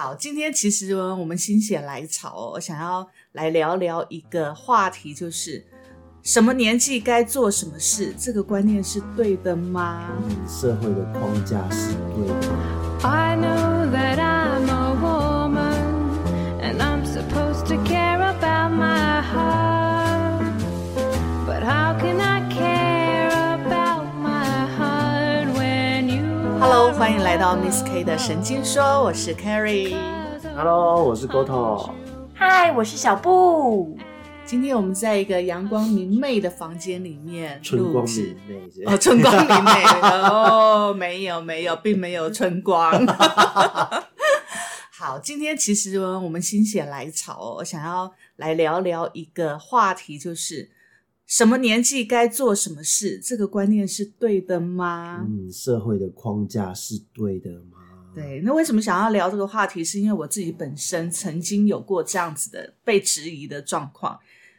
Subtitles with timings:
[0.00, 5.66] 好，今天其实我们心血来潮，我想要来聊聊一个话题，就是
[6.22, 10.08] 什么年纪该做什么事，这个观念是对的吗？
[10.46, 12.34] 社会的框架是对的
[13.02, 13.67] ？I know
[26.80, 29.96] Hello，欢迎来到 Miss K 的神经说，我是 Carrie。
[30.54, 31.90] Hello，我是 Goto。
[32.32, 33.98] 嗨，我是小布。
[34.44, 39.82] 今天我们在一个阳光明媚的房间里面春光录制明媚，哦，春光明媚
[40.28, 43.04] 哦，没有没有，并没有春光。
[44.96, 50.70] 好，今天其实我们心血来潮，我想要来聊聊一个话题，就是
[51.28, 55.26] 什么年纪该做什么事，这个观念是对的吗？
[55.28, 57.76] 嗯，社会的框架是对的吗？
[58.14, 59.84] 对，那为什么想要聊这个话题？
[59.84, 64.18] 是因为我自己本身曾经有过这样子的被质疑的状况。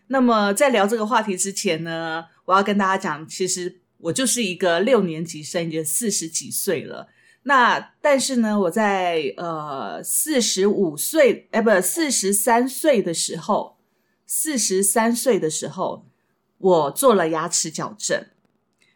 [0.09, 7.08] 那么在聊这个话题之前呢，我要跟大家讲，其实我就是一个六年级生，也四十几岁了。
[7.44, 13.78] 那但是呢，我在呃四十五岁，哎，不，四十三岁的时候，
[14.28, 16.06] 四十三岁的时候，
[16.60, 18.24] 我做了牙齿矫正。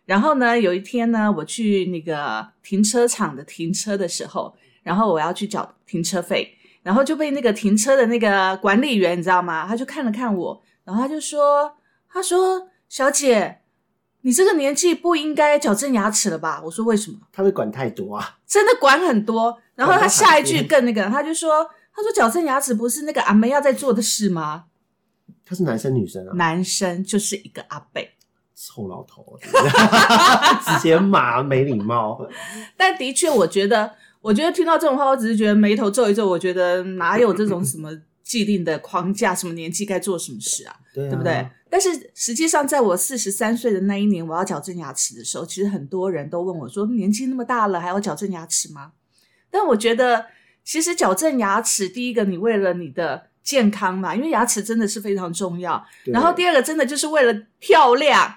[0.06, 9.66] 然后呢，有一天呢，我去那个停车场的停车的时候，然后我要去缴停车费，然后就被那个停车的那个管理员，你知道吗？
[9.66, 11.78] 他就看了看我，然后他就说
[12.12, 13.60] ：“他说，小姐，
[14.22, 17.18] 你这个年纪不应该矫正牙齿了吧？”我说：“为什么？
[17.32, 18.40] 他会管太多啊。
[18.46, 24.66] 真的管很多。”然后他下一句更那个，他就说：“他说矫正牙齿不是那个阿梅要在做的事吗？
[25.46, 26.34] 他是男生女生啊？
[26.36, 28.10] 男生就是一个阿贝。”
[28.56, 32.26] 臭老头， 直接骂没礼貌。
[32.78, 33.92] 但的确，我觉得，
[34.22, 36.30] 我觉得听到这种话，我只是觉得眉头皱一皱。
[36.30, 37.90] 我觉得哪有这种什么
[38.24, 41.46] 既定的框架，什么年纪该做什么事啊，对啊，对不对？？
[41.70, 48.92] 但是实际上，在我四十三岁的那一年，我要矫正牙齿的时候，其实很多人都问我说：“年纪那么大了，还要矫正牙齿吗？”
[49.52, 50.28] 但我觉得，
[50.64, 55.84] 其实矫正牙齿，第一个，你为了你的健康嘛，因为牙齿真的是非常重要。
[56.06, 58.34] 然后第二个，真的就是为了漂亮。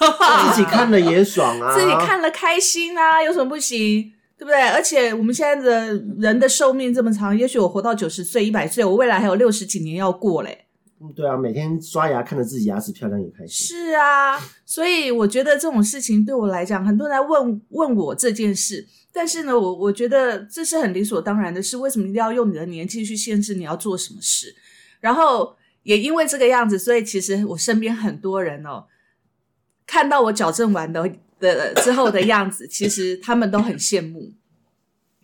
[0.50, 4.12] 自己看了也爽啊， 自己看了开心啊，有什么不行？
[4.38, 4.68] 对不对？
[4.68, 10.66] 而且我们现在的人的寿命这么长，也许我活到九十岁、一百岁，我未来还有六十几年要过嘞。
[11.02, 13.66] 嗯对啊，每天刷牙看着自己牙齿漂亮也开心。
[13.66, 21.76] 是啊，所以我觉得这种事情对我来讲，很多人来问问我这件事，但是呢，我我觉得这是很理所当然的事。
[21.76, 24.54] 为什么一定要用你的年纪去限制你要做什么事？
[25.00, 28.86] 然后也因为这个样子，所以其实我身边很多人哦，
[29.86, 34.32] 看到我矫正完的的之后的样子，其实他们都很羡慕。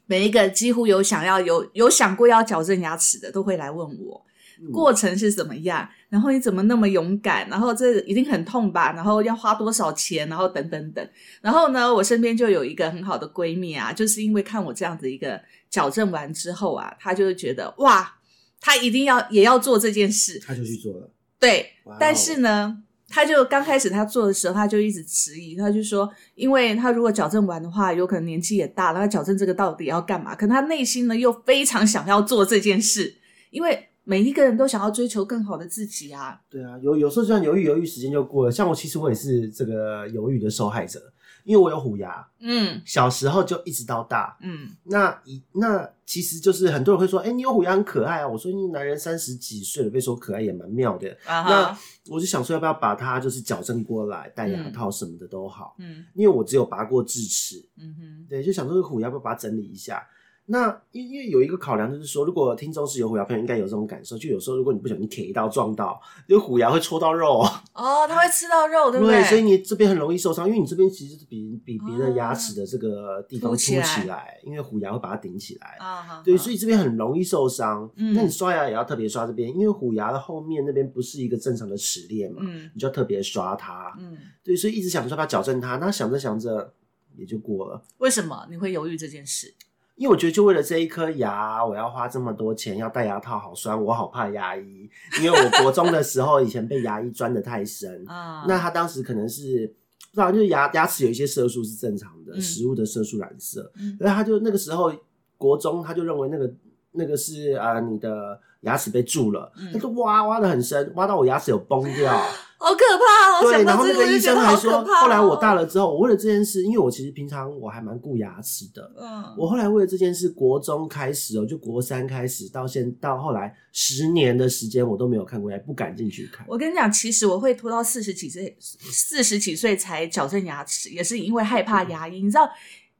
[0.06, 4.22] 每一个几乎有想要有有想过要矫正牙齿的，都会来问我。
[4.58, 5.86] 嗯过程是怎么样？
[6.08, 7.46] 然后你怎么那么勇敢？
[7.50, 8.90] 然后这一定很痛吧？
[8.92, 10.26] 然后要花多少钱？
[10.30, 11.06] 然后等等等。
[11.42, 18.14] 然后呢，我身边就有一个很好的闺蜜啊，就是因为看我这样子一个矫正完之后啊，她就会觉得哇，
[18.58, 20.38] 她一定要也要做这件事。
[20.38, 21.10] 她就去做了。
[21.38, 30.34] 对但是呢，他就刚开始他做的时候，他就一直迟疑，他就说，因为他如果矫正完的话，有可能年纪也大了，他矫正这个到底要干嘛？
[30.34, 33.14] 可他内心呢又非常想要做这件事，
[33.50, 36.40] 因为每一个人都想要追求更好的自己啊。
[36.50, 38.50] 对啊，有有时候这样犹豫犹豫，时间就过了。
[38.50, 41.00] 像我，其实我也是这个犹豫的受害者，
[41.46, 44.36] 因为我有虎牙，嗯小时候就一直到大。
[44.42, 48.26] 嗯，那一那其实就是很多人会说，哎、你有虎牙很可爱啊。
[48.26, 51.08] 我说你男人三十几岁了，被说可爱也蛮妙的。
[51.24, 51.78] 啊那，
[52.12, 60.04] 我就想说，要不要把它就是矫正过来，戴牙套什么的都好，嗯因为我只有拔过智齿，嗯哼，对，就想说这虎牙要不要把它整理一下。
[60.48, 67.40] 那因因为有一个考量就是说，如果听众是有虎牙朋友，应该有这种感受，就有时候如果你不小心 K 到撞到，因为虎牙会戳到肉，
[67.74, 69.24] 哦， 它会吃到肉，对不对，对？
[69.24, 73.76] 所以你这边很容易受伤，因为你这边其实是比比别的牙齿的这个地方凸凸起
[74.06, 75.76] 来因为虎牙会把它顶起来。
[75.80, 77.90] 啊哈，对，所以这边很容易受伤。
[77.96, 83.92] 嗯那你刷牙也要特别刷这边，因为虎牙的后面那边不是一个正常的齿列嘛，嗯你就要特别刷它。
[83.98, 86.72] 嗯，对，所以一直想说要不要矫正它，那想着想着
[87.16, 87.82] 也就过了。
[87.98, 89.52] 为什么你会犹豫这件事？
[89.96, 94.88] 因为我觉得，就为了这一颗牙，我要花这么多钱，要戴牙套，好酸，我好怕牙医。
[95.22, 99.66] 因为我国中的时候，以前被牙医钻的太深，啊，那他当时可能是
[100.12, 104.92] 不知道，就是牙牙齿有一些色素是正常的，嗯食物的色素染色，嗯所以他就那个时候
[105.38, 106.50] 国中他就认为那个
[106.96, 112.12] 那个是呃你的牙齿被蛀了，嗯他就挖挖的很深，挖到我牙齿有崩掉。
[112.58, 113.52] 好可怕哦！
[113.52, 126.46] 对，然后那个医生还说，后来我大，了之后，我为了这件事，因为我其实平常我还蛮顾牙齿的，嗯，我后来为了这件事，国中开始哦，就国三开始到现到后来十年的时间，我都没有看过牙，不敢进去看。
[126.48, 132.22] 我跟你讲，其实我会拖到四十几岁，四十几岁才矫正牙齿，也是因为害怕牙医。
[132.22, 132.48] 你知道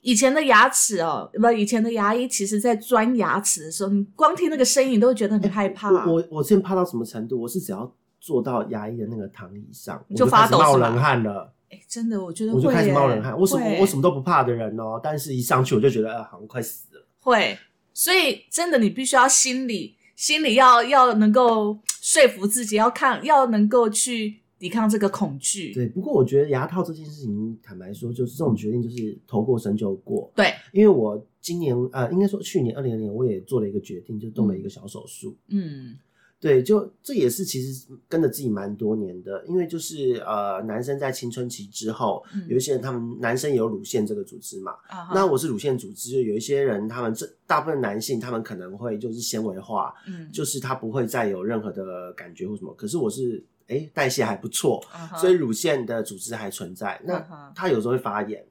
[0.07, 5.91] 以前的牙齿哦，不，以前的牙医其实在钻牙齿的时候，你光听那个声音，你都会觉得很害怕。
[6.07, 7.41] 我我我之前怕到什么程度？
[7.41, 13.37] 我是只要坐到牙医的那个躺椅上，我你就发抖是吧冷汗了，哎，真的，我觉得我就开始冒冷汗。
[13.37, 17.05] 我什么我什么都不怕的人哦，但是一上去我就觉得、呃、好像快死了。
[17.19, 17.59] 会，
[17.93, 25.73] 所以真的，你必须要心里心里要要能够说服自己，要看要能够去抵抗这个恐惧。
[25.75, 30.31] 对，不过我觉得牙套这件事情，坦白说，就是这种决定就是头过身就过。
[30.35, 35.37] 对，因为我今年呃，应该说去年二零年，我也做了一个决定，就动了一个小手术。
[35.49, 35.97] 嗯
[36.39, 54.85] 对，就这也是其实跟着自己蛮多年的，因为就是呃，男生在青春期之后，嗯有一些人他们男生也有乳腺这个组织嘛，啊，那我是乳腺组织，就有一些人他们这大部分男性他们可能会就是纤维化，嗯就是他不会再有任何的感觉或什么，可是我是哎代谢还不错，
[55.19, 58.45] 所以乳腺的组织还存在，嗯那哼它有时候会发炎。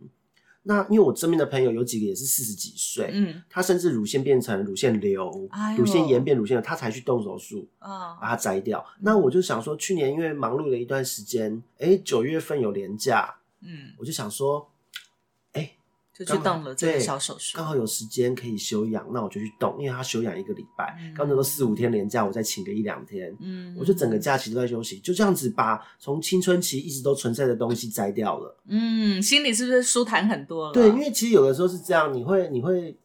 [0.68, 8.84] 那因为我身边的朋友有几个也是四十几岁，嗯他甚至乳腺变成乳腺瘤、哎乳腺炎变乳腺瘤，他才去动手术啊把它摘掉。
[9.02, 14.75] 那我就想说，去年因为忙碌了一段时间，哎，九月份有年假，嗯，我就想说，哎，
[16.18, 17.66] 就去动了这个小手术刚。
[17.66, 28.58] 好有时间可以休养，那我就去动，因为他休养一个礼拜嗯，刚才说四五天连假，我再请个一两天，嗯，我就整个假期都在休息，就这样子把从青春期一直都存在的东西摘掉了。
[28.68, 30.72] 嗯，心里是不是舒坦很多了？
[30.74, 32.98] 对，因为其实有的时候是这样，你会你会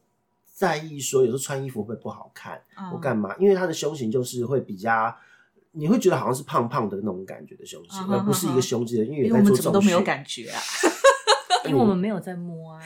[0.53, 3.35] 在意说，有时候穿衣服会不好看，嗯或干嘛？
[3.37, 5.13] 因为他的胸型就是会比较，
[5.73, 9.03] 你会觉得好像是胖胖的那种感觉的胸型，而不是一个胸肌的。
[9.03, 10.61] 因为我们怎么都没有，感觉啊。
[11.65, 12.79] 因为我们没有在摸啊，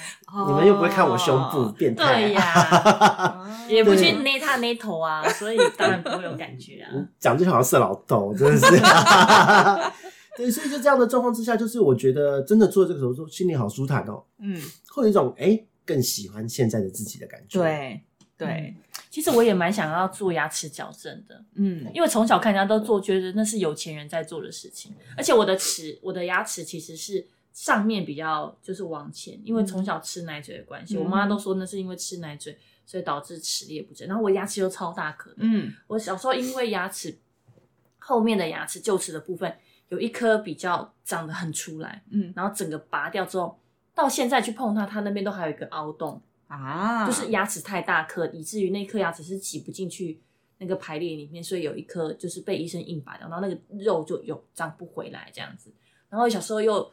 [0.48, 2.22] 你们又不会看我胸部，哦变态。
[2.22, 6.90] 对呀，也不去捏他捏头啊，所以当然不会有感觉啊。
[6.94, 8.66] 嗯讲就好像色老头，真的是。
[10.38, 18.02] 对，所以就这样的状况之下，就是我觉得真的做这个手术，心里好舒坦哦，嗯，会有一种哎、更喜欢现在的自己的感觉。，对
[18.38, 18.76] 对，
[19.10, 24.94] 其实我也蛮想要做牙齿矫正的，嗯因为从小看人家都做，觉得那是有钱人在做的事情。
[25.16, 27.26] 而且我的齿，我的牙齿其实是
[27.56, 34.06] 上面比较就是往前，因为从小吃奶嘴的关系，嗯我妈都说那是因为吃奶嘴，所以导致齿列不正。
[34.10, 37.18] 然后我牙齿又超大颗的，嗯我小时候因为牙齿
[37.98, 39.58] 后面的牙齿臼齿的部分
[39.88, 43.58] 有一颗比较长得很出来，嗯然后整个拔掉之后，
[43.94, 50.20] 到现在去碰它，它那边都还有一个凹洞，啊，就是牙齿太大颗，以至于那颗牙齿是挤不进去
[50.58, 55.72] 那个排列里面，所以有一颗就是被医生硬拔掉，然后那个肉就有长不回来这样子。
[56.10, 56.92] 然后小时候又，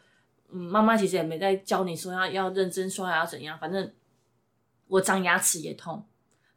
[0.52, 3.92] 嗯，妈妈其实也没在教你说要要认真刷牙要怎样，反正
[4.86, 6.04] 我长牙齿也痛，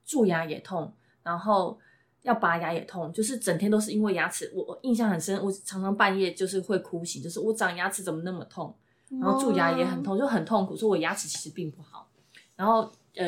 [0.05, 0.93] 蛀牙也痛，
[1.23, 1.79] 然后
[2.21, 4.51] 要拔牙也痛，就是整天都是因为牙齿。
[4.53, 8.75] 我我印象很深，我常常半夜就是会哭醒，就是我长牙齿怎么那么痛，
[9.09, 12.09] 然后蛀牙也很痛，就很痛苦，所以我牙齿其实并不好。
[12.55, 13.25] 然后呃，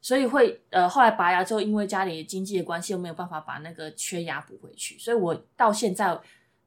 [0.00, 6.20] 所以会呃，后来拔牙之后，因为家里经济的关系，又没有办法把那个缺牙补回去，所以我到现在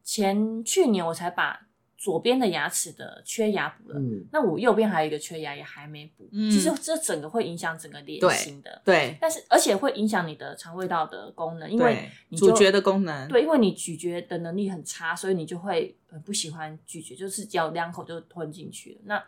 [0.04, 1.68] 前去年我才把
[2.02, 4.00] 左边的牙齿的缺牙补了。
[4.00, 19.02] 嗯，那我右边还有一个缺牙也还没补，嗯其实这整个会影响整个脸型的，对但是而且会影响你的肠胃道的功能，因为对你咀嚼的功能，对，因为你咀嚼的能力很差，所以你就会很不喜欢咀嚼，就是咬两口就吞进去了。
[19.04, 19.24] 那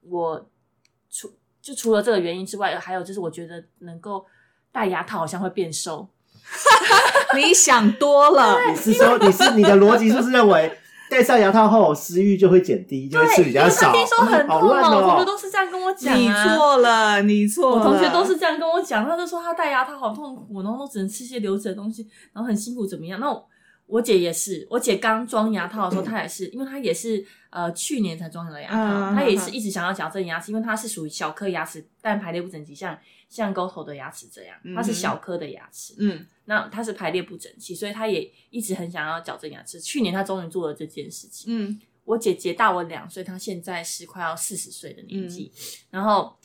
[0.00, 0.48] 我
[1.10, 4.24] 除就除了这个原因之外，还有就是我觉得能够
[4.72, 6.08] 戴牙套好像会变瘦，
[7.36, 10.78] 你想多了， 你是说你是你的逻辑是不是认为
[11.10, 13.92] 戴上牙套后食欲就会减低，就会吃比较少？
[13.92, 14.96] 听说很痛嘛，好乱哦！
[14.96, 16.56] 我同学都是这样跟我讲、你啊。
[16.56, 23.20] 错了，你错了，我同学都是这样跟我讲，他就说他戴牙套好痛苦，然后都只能吃些流质的东西，然后很辛苦怎么样？
[23.20, 23.46] 那我
[23.86, 32.98] 我姐也是，我姐刚装牙套的时候， 她也是，因为她也是呃去年才装的牙套，嗯她也是一直想要矫正牙齿，因为她是属于小颗牙齿，但排列不整齐，像
[33.28, 36.26] 像沟头的牙齿这样，它是小颗的牙齿，嗯。
[36.46, 39.80] 那她是排列不整齐，所以她也一直很想要矫正牙齿。
[39.80, 41.46] 去年她终于做了这件事情。
[41.48, 41.80] 嗯。
[42.04, 45.50] 我姐姐大我两岁，她现在是快要四十岁的年纪，
[45.88, 46.36] 然后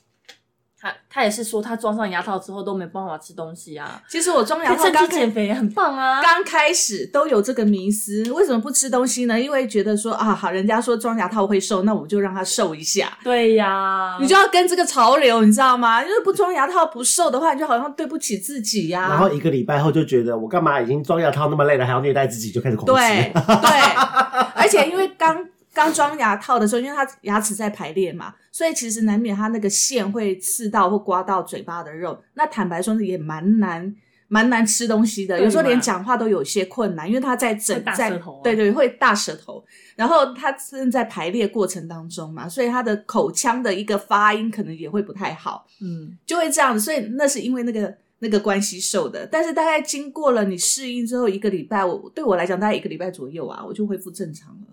[0.81, 4.01] 他他也是说，他装上牙套之后都没办法吃东西啊。
[4.07, 6.21] 其实我装牙套刚减肥也很棒啊。
[6.21, 9.37] 刚开始都有这个迷思，为什么不吃东西呢？
[9.39, 13.17] 因为觉得说啊，好，人家说装牙套会瘦，那我就让他瘦一下。
[13.23, 16.01] 对呀，你就要跟这个潮流，你知道吗？
[16.01, 22.93] 就是不装牙套不瘦的话，你就好像对不起自己呀、然后一个礼拜后就觉得我干嘛已经装牙套那么累了，还要虐待自己，就开始狂吃。
[22.93, 23.69] 对对，
[24.55, 25.45] 而且因为刚
[25.79, 32.21] 刚装牙套的时候，因为他牙齿在排列嘛，所以其实难免他那个线会刺到或刮到嘴巴的肉。
[32.33, 33.95] 那坦白说也蛮难。
[34.31, 38.11] 蛮难吃东西的，有时候连讲话都有些困难，因为他在整大在
[38.43, 45.65] 对对会大舌头，然后他正在排列过程当中嘛，所以他的口腔的一个发音可能也会不太好。
[45.81, 49.25] 嗯，就会这样子，所以那是因为那个那个关系瘦的。
[49.25, 54.68] 但是大概经过了你适应之后一个礼拜，我对我来讲大概一个礼拜左右啊，我就恢复正常了。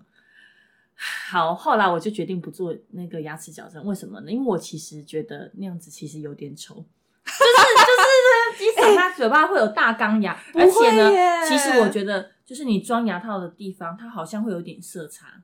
[1.29, 4.31] 好，后来我就决定不做那个牙齿矫正，为什么呢？
[4.31, 6.83] 因为我其实觉得那样子其实有点丑。
[7.27, 11.11] 就是就是，即使他嘴巴会有大钢牙，不而且呢，
[11.47, 15.43] 其实我觉得就是你装牙套的地方，它好像会有点色差。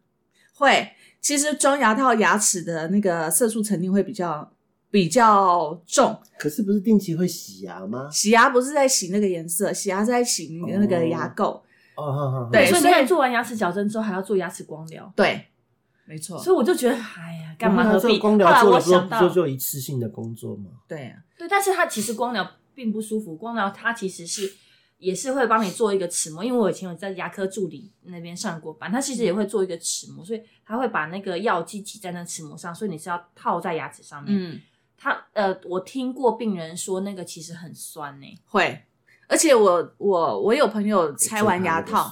[0.55, 4.49] 会，其实装牙套牙齿的那个色素沉淀会比较
[4.89, 6.17] 比较重。
[6.39, 8.09] 可是不是定期会洗牙吗？
[8.09, 11.43] 洗牙不是在洗那个颜色，洗牙是在洗那个牙垢。
[11.45, 11.61] 哦，
[11.95, 15.47] 好好好对所以所以你做完牙齿矫正之后还要做牙齿光疗，对，
[16.05, 18.19] 没错，所以我就觉得，哎呀，干嘛那何必？
[18.19, 20.69] 光疗做就，就一次性的工作吗？
[20.87, 24.53] 对啊，对，但是它其实光疗并不舒服，光疗它其实是
[24.97, 34.33] 也是会帮你做一个齿模，因为我以前有在牙科助理那边上过班，它其实也会做一个齿模，所以它会把那个药剂挤在那齿模上，所以你是要套在牙齿上面。
[34.35, 34.59] 嗯，
[34.97, 38.81] 它呃，我听过病人说那个其实很酸呢、会。
[39.27, 42.11] 而且我我我有朋友拆完牙套，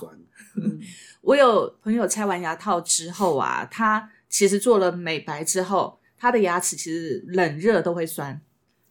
[0.56, 0.80] 嗯，
[1.22, 8.40] 我有朋友拆完牙套之后啊，他其实做了美白之后，他的牙齿其实冷热都会酸。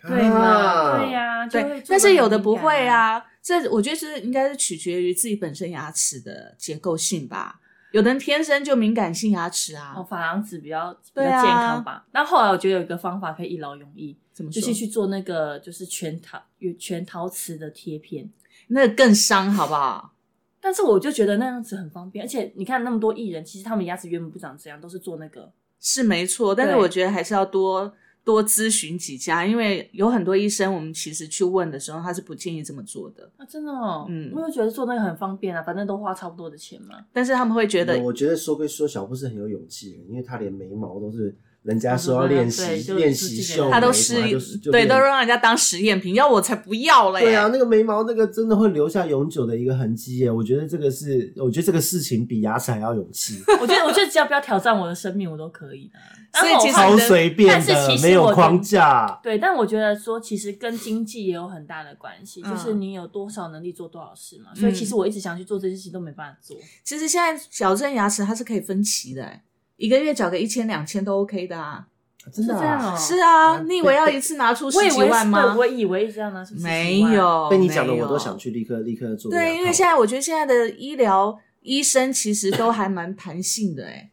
[0.03, 2.87] 对嘛，啊对呀、就会对，但是有的不会。
[2.87, 3.23] 啊。
[3.43, 7.59] 这我觉得是应该是取决于自己本身牙齿的结构性吧。
[7.91, 12.05] 有的人天生就敏感性牙齿啊，哦，珐琅质比较比较健康吧。
[12.13, 16.43] 那后来我觉得有一个方法可以一劳永逸，怎么说就是去做那个就是全陶
[16.79, 18.31] 全陶瓷的贴片。
[18.69, 20.15] 那个更伤，好不好？
[20.61, 25.53] 但是我就觉得那样子很方便，而且你看那么多艺人，其实他们牙齿原本不长这样，都是做那个。
[25.79, 27.93] 是没错，但是我觉得还是要多
[28.23, 33.31] 多咨询几家，因为有很多医生，我们其实去问的时候，他是不建议这么做的。
[33.39, 37.05] 啊，真的哦，嗯我就觉得做那个很方便啊，反正都花差不多的钱嘛。
[37.13, 47.21] 但是他们会觉得，我觉得说归说，小布是很有勇气的，因为他连眉毛都是人家说要练习练习秀，他都试他就就对，练都让人家当实验品，要我才不要嘞。
[47.21, 50.31] 对啊，，那个眉毛那个真的会留下永久的一个痕迹耶。
[50.31, 55.99] 我觉得这个是，我觉得这个事情比牙齿还要勇气，我觉得，我觉得只要不要挑战我的生命，我都可以的。
[56.41, 59.19] 所以其实然后我超随便但是的，其实没有框架。
[59.21, 64.55] 对，但我觉得说，其实跟经济也有很大的关系，嗯就是你有多少能力做多少事嘛。
[64.55, 66.57] 所以其实我一直想去做这些事情都没办法做。
[66.85, 69.43] 其实现在矫正牙齿它是可以分期的、欸，
[69.81, 71.87] 一个月缴个一千两千都 OK 的啊。
[72.31, 75.57] 真的啊，是这样哦是啊，嗯你以为要一次拿出十几我以为是对万吗？
[75.57, 77.01] 我以为这样呢，没。
[77.01, 79.31] 有，被你讲的我都想去立刻立刻做。
[79.31, 84.11] 对，因为现在我觉得现在的医疗医生其实都还蛮弹性的哎，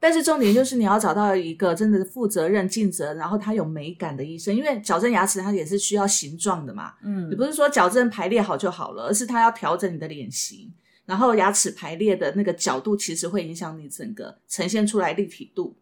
[0.00, 10.72] 但是重点就是你要找到一个真的负责任、尽责，然后他有美感的医生，因为矫正牙齿它也是需要形状的嘛，嗯你，不是说矫正排列好就好了，而是他要调整你的脸型，
[11.10, 15.76] 然后牙齿排列的那个角度其实会影响你整个呈现出来立体度。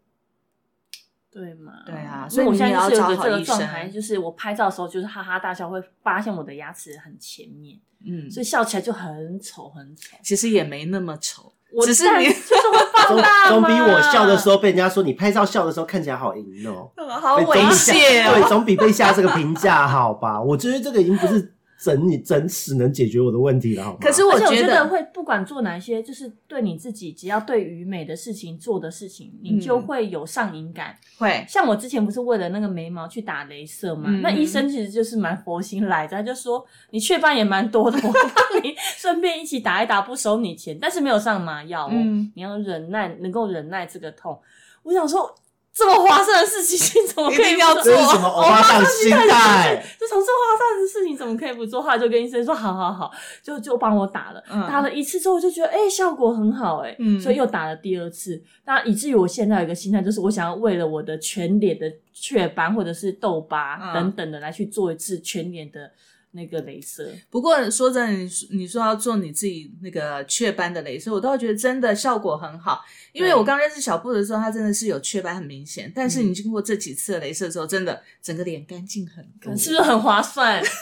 [1.30, 1.72] 对嘛？
[1.84, 10.16] 对啊所以我现在就是有找个这个好医生状态，就是我拍照的时候就是哈哈大笑，会发现我的牙齿很前面，嗯，所以笑起来就很丑很丑。
[10.24, 12.40] 其实也没那么丑，我只是你就是
[12.72, 18.48] 会放总大总比我笑的时候被人家说你拍照笑的时候看起来好淫哦， 好猥对总比对。
[18.48, 20.40] 总比被下这个评价好吧？
[20.40, 23.98] 我觉得这个已经不是整你整死能解决我的问题了，好吗？
[24.00, 30.96] 可是我觉得会不管做哪一些，就是对你自己，只要对于美的事情做的事情，你就嗯会有上瘾感。
[31.18, 44.36] 会像我之前不是为了那个眉毛去打镭射嘛，嗯那医生其实就是蛮佛心来的，他就说你雀斑也蛮多的，我帮你顺便一起打一打，不收你钱，但是没有上麻药哦，嗯你要忍耐，能够忍耐这个痛。
[44.82, 45.32] 我想说，
[45.78, 49.80] 这么划算的事情，你怎么可以不这是什么欧巴桑心态？
[49.96, 51.80] 这种这么划算的事情怎么可以不做？
[51.80, 54.42] 后来就跟医生说，好好好，就就帮我打了。
[54.50, 58.42] 嗯打了一次之后，我就觉得哎、效果很好哎、嗯所以又打了第二次。
[58.64, 65.90] 那以至于我现在有一个心态，就是我想要为了我的全脸的雀斑或者是痘疤嗯等等的来去做一次全脸的
[66.32, 67.12] 那个镭射。
[67.30, 72.84] 不过说真的，你说你说要做你自己那个雀斑的镭射，我倒觉得真的效果很好。
[73.12, 79.56] 因为我刚认识小布的时候，他真的是有雀斑很明显，但是你经过这几次的镭射之后，真的整个脸干净很多。
[79.56, 80.62] 是不是很划算？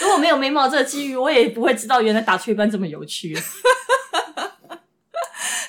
[0.00, 3.36] 如果没有眉毛这个机遇，我也不会知道原来打雀斑这么有趣。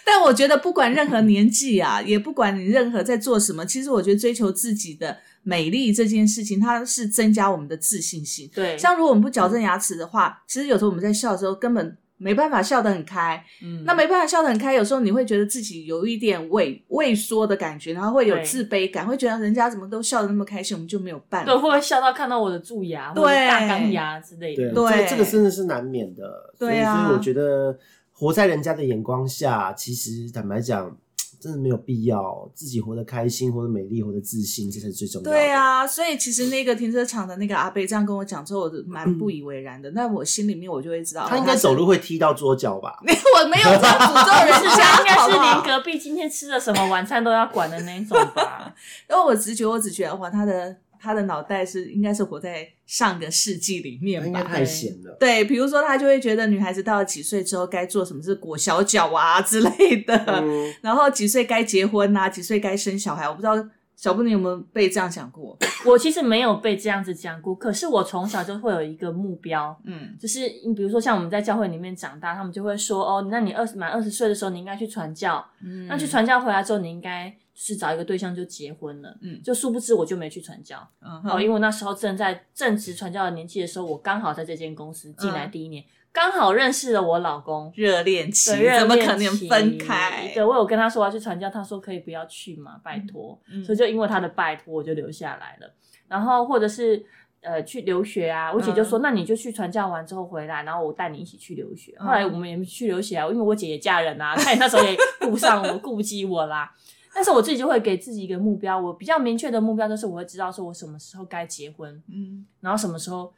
[0.04, 8.50] 但我觉得不管任何年纪啊，也不管你任何在做什么，其实我觉得追求自己的美丽这件事情，它是增加我们的自信心。
[8.54, 13.42] 对，像如果我们不矫正牙齿的话，其实有时候我们在笑的时候根本没办法笑得很开。
[13.64, 21.68] 嗯那没办法笑得很开，有时候你会觉得自己有一点畏畏缩的感觉，然后会有自卑感，会觉得人家怎么都笑得那么开心，我们就没有办对，会法。
[21.68, 24.74] 不会笑到看到我的蛀牙或者对大钢牙之类，的？
[24.74, 26.54] 对这个这个真的是难免的。
[26.60, 27.78] 对啊所以我觉得
[28.12, 30.94] 活在人家的眼光下，其实坦白讲，
[31.40, 32.50] 真的没有必要。
[32.54, 35.32] 自己活得开心，活得美丽，活得自信，这才是最重要的。
[35.32, 39.92] 对啊，所以其实那个停车场的那个阿贝这样跟我讲之后，我蛮不以为然的。
[39.92, 43.00] 但我心里面我就会知道，他应该走路会踢到桌角吧？
[43.06, 48.74] 没我没有这样诅咒人是家，他应该是连隔壁今天吃的什么晚餐都要管的那一种吧？
[49.10, 54.28] 因为我直觉，我只觉得哇，他的他的脑袋是应该是活在上个世纪里面吧。
[54.28, 55.16] 应该太闲了。
[55.20, 63.28] 对，比如说他就会觉得女孩子到了几岁之后该做什么是裹小脚啊 之类的，嗯，然后几岁该结婚啊，几岁该生小孩。
[63.28, 63.54] 我不知道
[63.96, 65.58] 小布你有没有被这样讲过？
[65.86, 75.46] 我其实没有被这样子讲过，可是我从小就会有一个目标，嗯就是你比如说像我们在教会里面长大，他们就会说哦，那你二十满二十岁的时候，你应该去传教。
[75.62, 79.18] 嗯那去传教回来之后，你应该是找一个对象就结婚了。
[79.20, 87.70] 嗯就殊不知我就没去传教、嗯哦，因为我那时候正在正值传教的年纪的时候，我刚好在这间公司进来嗯第一年，刚、好认识了我老公。
[87.76, 90.32] 热恋期怎么可能期分开？
[90.34, 93.38] 对，我有跟他说我要去传教，他说可以不要去嘛，拜托。
[93.52, 95.70] 嗯所以就因为他的拜托，我就留下来了。
[96.08, 97.06] 然后或者是
[97.42, 101.94] 呃去留学啊，我姐就说、那你就去传教完之后回来，然后我带你一起去留学。
[102.00, 106.72] 嗯后来我们也去留学啊，因为我姐也嫁人啊，她也那时候也顾不上我，顾不及我啦。
[107.14, 113.34] 但是我自己就会给自己一个目标，我比较明确的目标就是我会知道说我什么时候该结婚，嗯，然后什么时候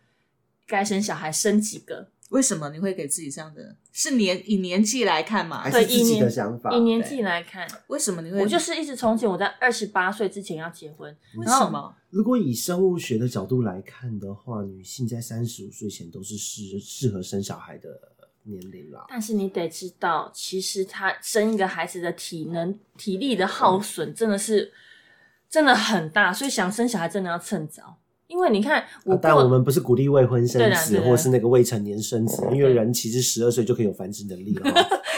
[0.68, 2.08] 该生小孩，生几个。
[2.30, 3.76] 为什么你会给自己这样的？
[3.92, 5.70] 是年以年纪来看嘛还？
[5.70, 6.72] 对是自己的想法。
[6.72, 8.40] 以年纪来看，为什么你会？
[8.40, 11.14] 我就是一直憧憬我在二十八岁之前要结婚。
[11.36, 11.94] 为什么？
[12.10, 17.90] 如果以生物学的角度来看的话，女性在三十五岁前都是适适合生小孩的
[18.44, 19.06] 年龄啦。
[19.08, 24.72] 但是你得知道，其实他生一个孩子的体能、体力的耗损真的是
[25.50, 27.98] 真的很大，所以想生小孩真的要趁早。
[28.28, 34.72] 因为你看，我啊但我们不是鼓励未婚生子，或是那个未成年生子，因为人其实十二岁就可以有繁殖能力了。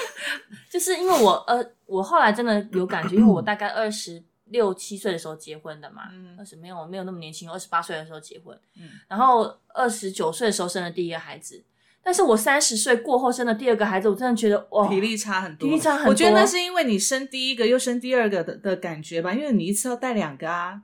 [0.71, 11.63] 就是因为我呃，我后来真的有感觉，因为我大概二十六七岁的时候结婚的嘛，嗯二十没有没有那么年轻，二十八岁的时候结婚，嗯然后二十九岁的时候生了第一个孩子，
[12.03, 20.81] 但是我三十岁过后生的第二个孩子，我真的觉得哇，体力差很多，体力差很多我觉得那是因为你生第一个又生第二个的的感觉吧，因为你一次要带两个啊。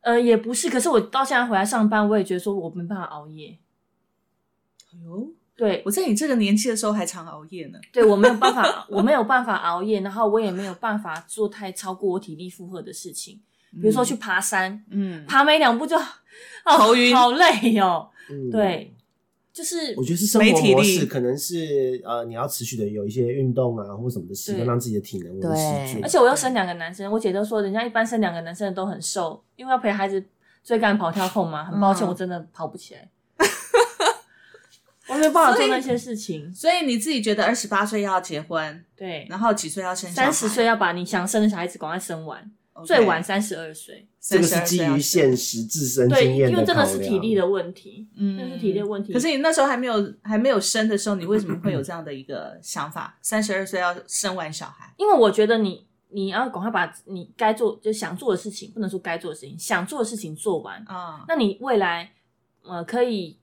[0.00, 3.58] 呃也不是，可是我到现在回来上班，我也觉得说我没办法熬夜，
[4.92, 7.78] 哎呦，对我在你这个年纪的时候还常熬夜呢。
[7.90, 13.40] 对我没有办法，我没有办法熬夜，然后我也没有办法做太超过我体力负荷的事情，
[13.80, 18.10] 比如说去爬山，嗯，爬没两步就哦头晕好累哦。
[18.30, 18.93] 嗯，对，
[19.54, 26.00] 就是我觉得是生没体力活模式，可能是呃，你要持续的有一些运动啊，或什么的习惯，让自己的体能维持对住。
[26.02, 30.20] 而且我又生两个男生，我姐都说人家一般生两个男生的都很瘦，因为要陪孩子
[30.64, 31.64] 追赶跑跳控嘛。
[31.64, 33.08] 很抱歉，嗯我真的跑不起来，
[35.06, 36.52] 我没有办法做那些事情。
[36.52, 40.32] 所以你自己觉得二十八岁要结婚，对，然后几岁要生小孩？
[40.32, 42.50] 三十岁要把你想生的小孩子赶快生完，
[42.84, 44.08] 最晚三十二岁。
[44.26, 48.38] 这个是基于现实自身对，经验因为真的是体力的问题，嗯。
[48.38, 49.12] 那是体力的问题。
[49.12, 53.18] 可是你那时候还没有还没有生的时候，你为什么会有这样的一个想法？
[53.20, 62.10] 三十二岁要生完小孩，因为我觉得你你要赶快把你该做就想做的事情，不能说该做的事情，想做的事情做完，啊、那你未来
[62.62, 63.38] 呃可以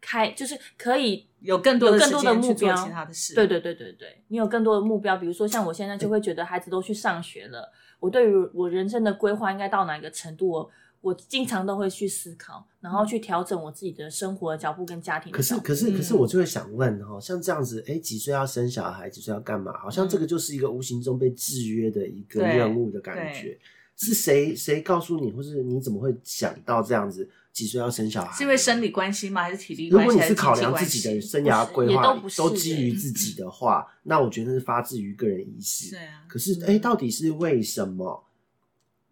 [0.00, 2.74] 开，就是可以有更多的更多的时间目标。
[2.84, 3.34] 其他的事。
[3.36, 7.70] 对对对对对，你有更多的目标，比如说像我现在就会觉得孩子都去上学了，
[8.00, 15.62] 我对于我人生的规划应该到哪个程度，我我经常都会去思考，然后去调整我自己的生活的脚步跟家庭可是脚，步。
[15.62, 19.76] 可是，可是，嗯我就会想问哈，像这样子，哎，几岁要生小孩，几岁要干嘛？
[19.78, 23.58] 好像这个就是一个无形中被制约的一个任务的感觉。
[23.96, 27.28] 是谁谁告诉你，或是你怎么会想到这样子？
[27.54, 28.36] 几岁要生小孩？
[28.36, 29.44] 是因为生理关系吗？
[29.44, 30.10] 还是体力如关系？
[30.10, 35.92] 如果你是考量自己的生涯规划都都基于自己的话，那我觉得是发自于个人意识。
[35.92, 38.24] 对啊，可是，哎，到底是为什么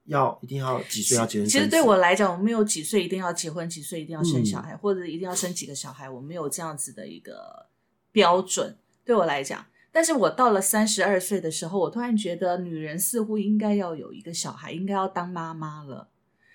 [0.06, 1.48] 要一定要几岁要结婚？
[1.48, 7.66] 其实对我来讲，我没有几岁一定要结婚，几岁一定要生小嗯孩，或者一定要生几个小孩，我没有这样子的一个
[8.10, 8.76] 标准。
[9.04, 16.08] 对我来讲，但是我到了三十二岁的时候，我突然觉得女人似乎应该要有一个小孩，应该要当妈妈了。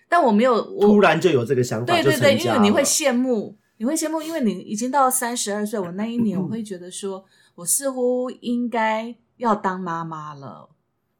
[0.10, 10.70] 但我没有，我突然就有这个想法，对对对，因为你会羡慕，你会羡慕，因为你已经到三十二岁，我那一年嗯我会觉得说，我似乎应该要当妈妈了。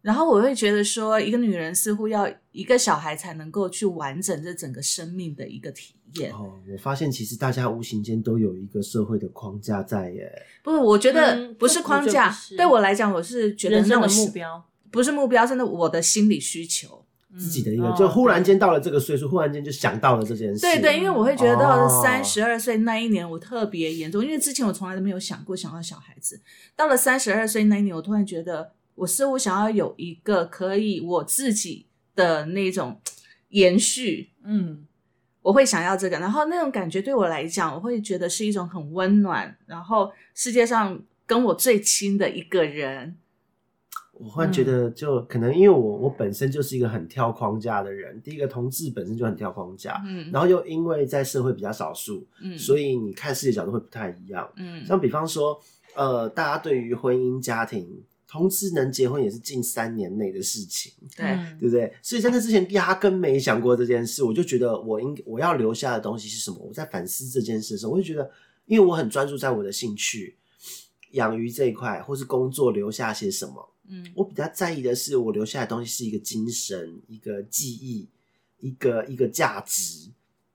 [0.02, 6.32] 然后我会觉得说，一个女人似乎要一个小孩才能够去完整这整个生命的一个体验。
[6.32, 10.32] 哦，我发现其实大家无形间都有一个社会的框架在耶。
[10.64, 17.04] 不是，我觉得嗯不是框架，对我来讲，我是觉得人生的那种目标，不是目标，真的我的心理需求。
[17.36, 20.62] 自己的一个，嗯就忽然间到了这个岁数，忽然间就想到了这件事。
[20.62, 26.42] 对对，因为我会觉得到三十二岁那一年，我特别严重，因为之前我从来都没有想过想要小孩子。
[26.76, 33.02] 到了三十二岁那一年，我突然觉得，我似乎想要有一个可以我自己的那种
[33.50, 34.86] 延续，嗯，
[35.42, 36.18] 我会想要这个。
[36.20, 43.18] 然后那种感觉对我来讲，我会觉得是一种很温暖，然后世界上跟我最亲的一个人。
[44.20, 48.20] 我忽然觉得，就可能因为我我本身就是一个很跳框架的人。
[48.22, 54.50] 第一个，同志本身就很跳框架，嗯然后又因为在社会比较少数，嗯，所以你看世界角度会不太一样。
[54.58, 55.60] 嗯像比方说，
[55.96, 57.88] 呃，大家对于婚姻家庭，
[58.28, 61.94] 同志能结婚也是近三年内的事情，对，嗯对不对？
[62.02, 66.58] 所以在那之前压根没想过这件事，我就觉得我应我要留下的东西是什么？
[66.68, 68.30] 我在反思这件事的时候，我就觉得，
[68.66, 70.38] 因为我很专注在我的兴趣。
[71.12, 78.08] 养鱼这一块，或是工作留下些什么，嗯我比较在意的是，我留下来的东西是一个精神、一个记忆、
[78.60, 80.10] 一个一个价值。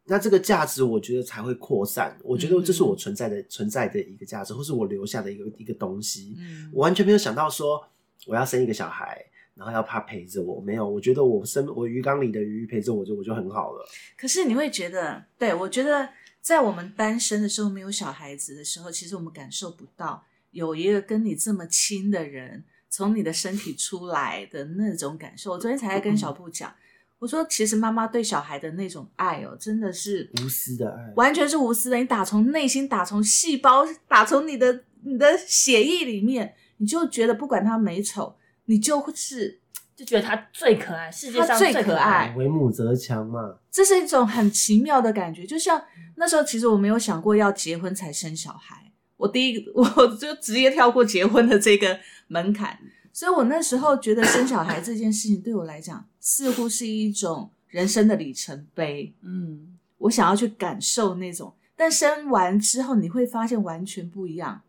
[0.04, 2.18] 那这个价值，我觉得才会扩散。
[2.24, 6.36] 我觉得这是我存在的、存在的一个价值，或是我留下的一个一个东西。
[6.38, 7.82] 嗯我完全没有想到说
[8.26, 10.60] 我要生一个小孩，然后要他陪着我。
[10.60, 13.88] 没有，我觉得我生我鱼缸里的鱼陪着我就我就很好了。
[14.16, 25.52] 可是你会觉得，对我觉得，在我们单身的时候，没有小孩子的时候，其实我们感受不到有一个跟你这么亲的人从你的身体出来的那种感受。
[25.52, 26.70] 我昨天才在跟小布讲，
[27.18, 39.58] 我说，其实妈妈对小孩的那种爱哦，真的是无私的爱，完全是无私的，你打从内心，打从细胞，打从你的你的血液里面，你就觉得不管他美丑，你就是
[39.96, 43.56] 就觉得他最可爱，世界上最可可爱为母则强嘛。
[43.70, 45.82] 这是一种很奇妙的感觉，就像
[46.16, 51.98] 那时候，其实我没有想过要结婚才生小孩，我第一个 我就直接跳过结婚的这个
[52.32, 52.78] 门槛，
[53.12, 64.62] 所以我那时候觉得生小孩这件事情对我来讲，似乎是一种人生的里程碑，嗯，我想要去感受那种，但生完之后你会发现完全不一样。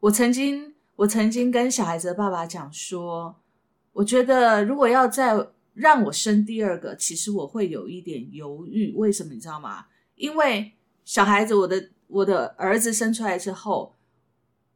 [0.00, 3.36] 我曾经，我曾经跟小孩子的爸爸讲说，
[3.92, 8.94] 我觉得如果要再让我生第二个，其实我会有一点犹豫。
[8.96, 9.84] 为什么你知道吗？
[10.14, 10.72] 因为
[11.04, 13.94] 小孩子，我的我的儿子生出来之后，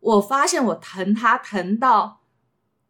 [0.01, 2.21] 我发现我疼他疼到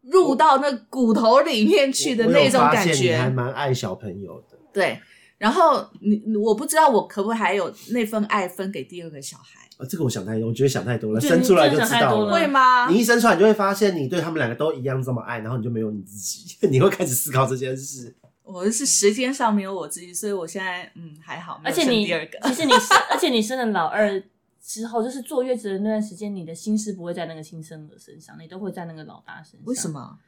[0.01, 3.11] 入到那骨头里面去的那种感觉。
[3.11, 4.57] 你还蛮爱小朋友的。
[4.73, 4.99] 对，
[5.37, 11.89] 然后你你我不知道我可不可以还有那份爱分给第二个小孩，啊，这个我想太多，我觉得想太多了，生出来就知道了。
[11.89, 12.87] 想太多会吗？
[12.89, 18.15] 你一生出来，你就会发现你对他们两个都一样这么爱，然后你就没有你自己， 你会开始思考这件事。
[18.43, 22.39] 我是时间上没有我自己，所以我现在嗯还好，而且你生第二个。
[22.49, 24.21] 其实你生， 而且你生了老二
[24.61, 29.61] 之后，就是坐月子的那段时间，你的心思不会在那个新生儿身上，你都会在那个老大身上。
[29.65, 29.89] 为什？
[29.89, 30.19] 么？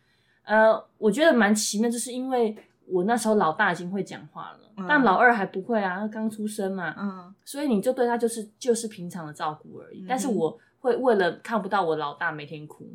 [0.43, 2.55] 呃，我觉得蛮奇妙，就是因为
[2.87, 10.01] 我那时候老大已经会讲话了，嗯但老二还不会啊，他刚出生嘛，嗯所以你就对他就是就是平常的照顾而已。
[10.01, 12.93] 嗯但是我会为了看不到我老大每天哭，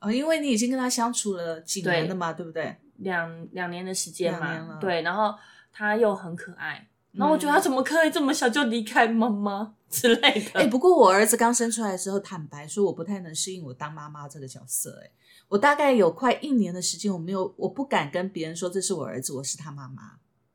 [0.00, 2.74] 哦，因为你已经跟他相处了几年了嘛，对不对？
[2.96, 5.34] 两两年的时间嘛，对，然后
[5.70, 10.60] 他又很可爱，然后我觉得嗯他怎么可以这么小就离开妈妈 之类的？
[10.60, 15.10] 哎、不过我儿子刚生出来的时候，坦白说，我不太能适应我当妈妈这个角色、哎，
[15.48, 20.02] 我大概有快一年的时间，我没有，我不敢跟别人说这是我儿子，我是他妈妈。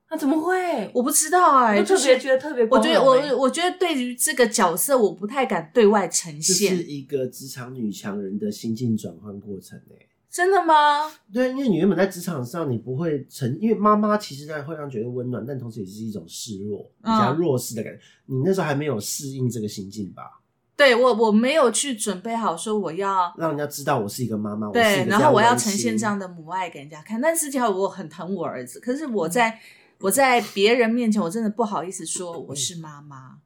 [0.08, 0.92] 他怎么会？
[0.94, 6.84] 我不知道哎、特别觉得特别我觉得我我觉得对于这个角色，我不太敢对外呈这是。
[6.84, 10.10] 一个职场女强人的心境转换过程诶。
[10.32, 11.12] 真的吗？
[11.34, 18.00] 对，因为你原本在职场上，你不会成，因为妈妈其实在会让觉得温暖，但同时也是一种示弱，比嗯较弱势的感觉。
[18.28, 20.40] 你那时候还没有适应这个心境吧？
[20.78, 27.20] 对我我没有去准备好说我要让人家知道我是一个妈妈，我是一对，然后我要呈现这样的母爱给人家看。
[27.20, 29.60] 但实际上我很疼我儿子，可是我在
[30.00, 33.40] 我在别人面前，我真的不好意思说我是妈妈。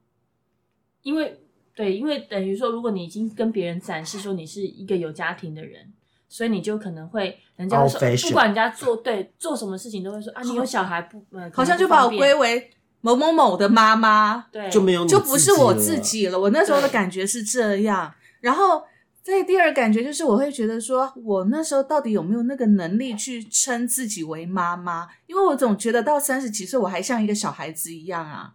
[1.02, 1.42] 因为
[1.76, 5.92] 对，因为等于说，如果你已经跟别人展示说你是一个有家庭的人，
[6.30, 16.00] 所以你就可能会人家说，不管人家做对做什么事情都会说啊，你有小孩不，呃好像就把我归为为某某某的妈妈，对就没有就不是我自。
[16.00, 16.40] 己了。
[16.40, 18.84] 我那时候的感觉是这样，然后
[19.24, 25.08] 再第二感觉就是我会觉得说，我那时候到底有没有那个能力去称自己为妈妈？
[25.28, 28.54] 因为我总觉得到三十几岁我还像一个小孩子一样啊。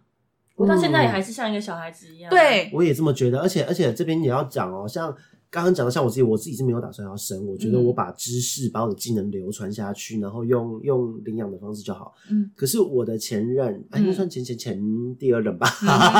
[0.55, 5.15] 我到现在也嗯还是像一个小孩子一样。，对，我也这么觉得，而且而且这边也要讲哦，像
[5.51, 12.15] 刚刚讲的，像我自己，我自己是没有打算要生，我觉得嗯我把知识、把我的技能流传下去，然后用用领养的方式就好。
[12.29, 14.81] 嗯，可是我的前任，哎，应该算前前前
[15.17, 15.67] 第二任吧，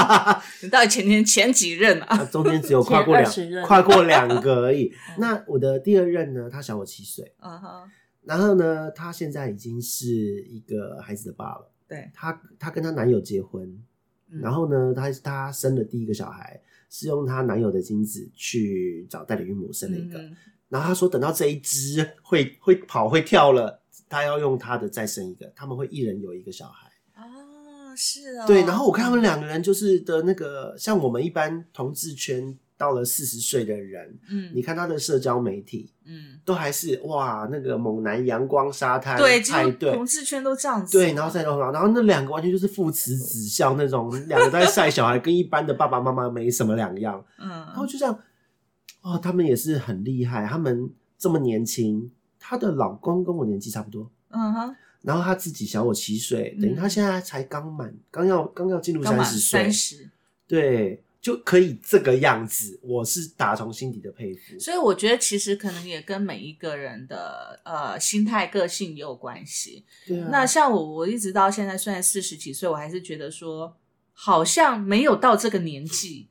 [0.61, 2.17] 你到底前前前几任啊？
[2.17, 5.15] 啊中间只有跨过两 前20任跨过两个而已嗯。
[5.21, 7.89] 那我的第二任呢，他小我七岁，啊哈，
[8.23, 10.05] 然后呢，他现在已经是
[10.49, 11.71] 一个孩子的爸了。
[11.87, 13.67] 对，她她跟她男友结婚，
[14.29, 16.57] 嗯然后呢，她她生了第一个小孩，
[16.91, 20.19] 是用她男友的精子去找代理孕母生了一个。
[20.19, 20.37] 嗯
[20.71, 26.89] 然后她说，等到这一只会会跑会跳了，她要用她的再生一个，他们会一人有一个小孩。
[27.17, 40.03] 哦，是哦，对，然后我看他们两个人就是的那个，像我们一般同志圈到了四十岁的人，嗯你看他的社交媒体嗯，都还是哇那个猛男阳光沙滩对，派对同。
[40.03, 47.23] 志圈都这样子，对，然后再然后，然后那两个完全就是父慈子孝那种，两个在晒小孩，跟一般的爸爸妈妈没什么两样。
[47.37, 48.19] 嗯然后嗯，就这样，
[49.03, 50.89] 哦，他们也是很厉害，他们
[51.19, 60.09] 这么年轻，她的老公跟我年纪差不多，嗯哼，然后她自己小我七岁，等于嗯她现在才刚满，刚要刚要进入三十岁三，十，
[60.47, 64.57] 对，就可以这个样子，我是打从心底的佩服。
[64.59, 69.85] 所以我觉得其实可能也跟每一个人的呃心态、个性也有关系。
[70.07, 73.77] 对啊，那像我，我一直到现在虽然四十几岁，我还是觉得说
[74.13, 76.27] 好像没有到这个年纪。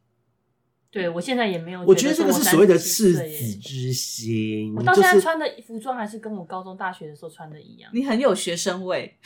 [0.91, 1.85] 对我现在也没有。
[1.85, 7.89] 我觉得这个是所谓的赤赤子之心，我到现在穿的服装还是跟我高中、大学的时候穿的一样。
[7.95, 9.17] 你很有学生味，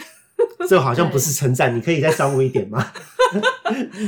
[0.68, 2.92] 这好像不是称赞，你可以再商务一点吗？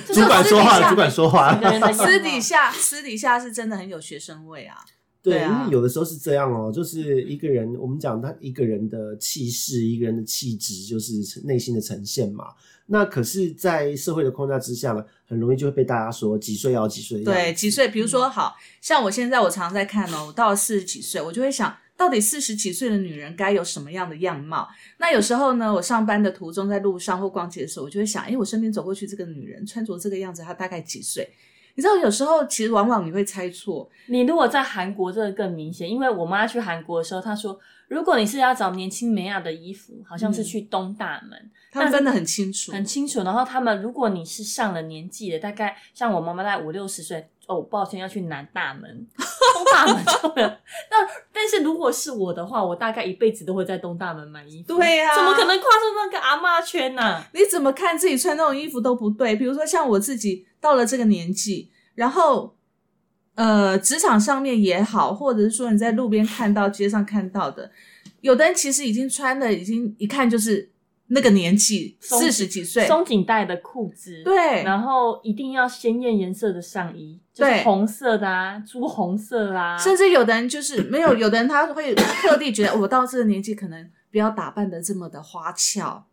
[0.06, 1.60] 这主管说话，主管说话
[1.92, 4.76] 私底下私底下是真的很有学生味啊。
[5.22, 12.44] 对，因为有的时候是这样哦，就是一个人，我们讲他一个人的气势，一个人的气质，就是内心的呈现嘛。
[12.88, 17.24] 那可是，在社会的框架之下呢，很容易就会被大家说几岁要几岁。
[17.24, 17.88] 对，几岁？
[17.88, 24.68] 比如说，好像我现在我常在看哦，我到了四十几岁，我就会想到底四十几岁的女人该有什么样的样貌？
[24.98, 31.28] 那有时候呢，我上班的途中，在路上或逛街的时候，我就会想，哎，我身边走过去这个女人穿着这个样子，她大概几岁？
[31.74, 42.72] 你知道，有时候其实往往你会猜错，你如果在韩国，这个更明显，因为我妈去韩国的时候，她说，如果你是要找年轻美雅的衣服，好像是去东大门，他们分得很清楚。
[42.72, 43.22] 很清楚。
[43.22, 49.06] 然后他们，如果你是上了年纪的，大概像我妈妈大概五六十岁，哦，抱歉要去南大门，
[49.54, 50.48] 东大门就没有。
[50.48, 54.76] 那但是如果是我的话，我大概一辈子都会在东大门买衣服。
[54.76, 59.36] 对呀怎么可能跨出那个阿妈圈呢、你怎么看自己穿那种衣服都不对。
[59.36, 62.56] 比如说像我自己到了这个年纪，然后
[63.36, 67.70] 呃，职场上面也好，或者是说你在路边看到、街上看到的，
[68.22, 70.70] 有的人其实已经穿的已经一看就是
[71.08, 86.04] 那个年纪，四十几岁，松紧带的裤子，对然后一定要鲜艳颜色的上衣，就是对红色的啊，朱红色啊，甚至有的人就是没有， 有的人他会特地觉得我到这个年纪可能不要打扮的这么的花俏，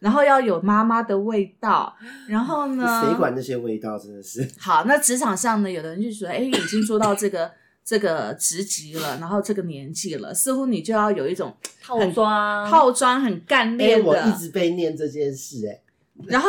[0.00, 3.98] 然后要有妈妈的味道，然后呢， 谁管那些味道？
[3.98, 4.46] 真的是。
[4.58, 7.50] 好，那职场上呢，有的人就觉得，哎，已经做到这个
[7.84, 15.80] 这个职级了，然后这个年纪了，似乎你就要有一种套装，套装很干哎、练我一，直被念这件事、哎，
[16.26, 16.48] 然后。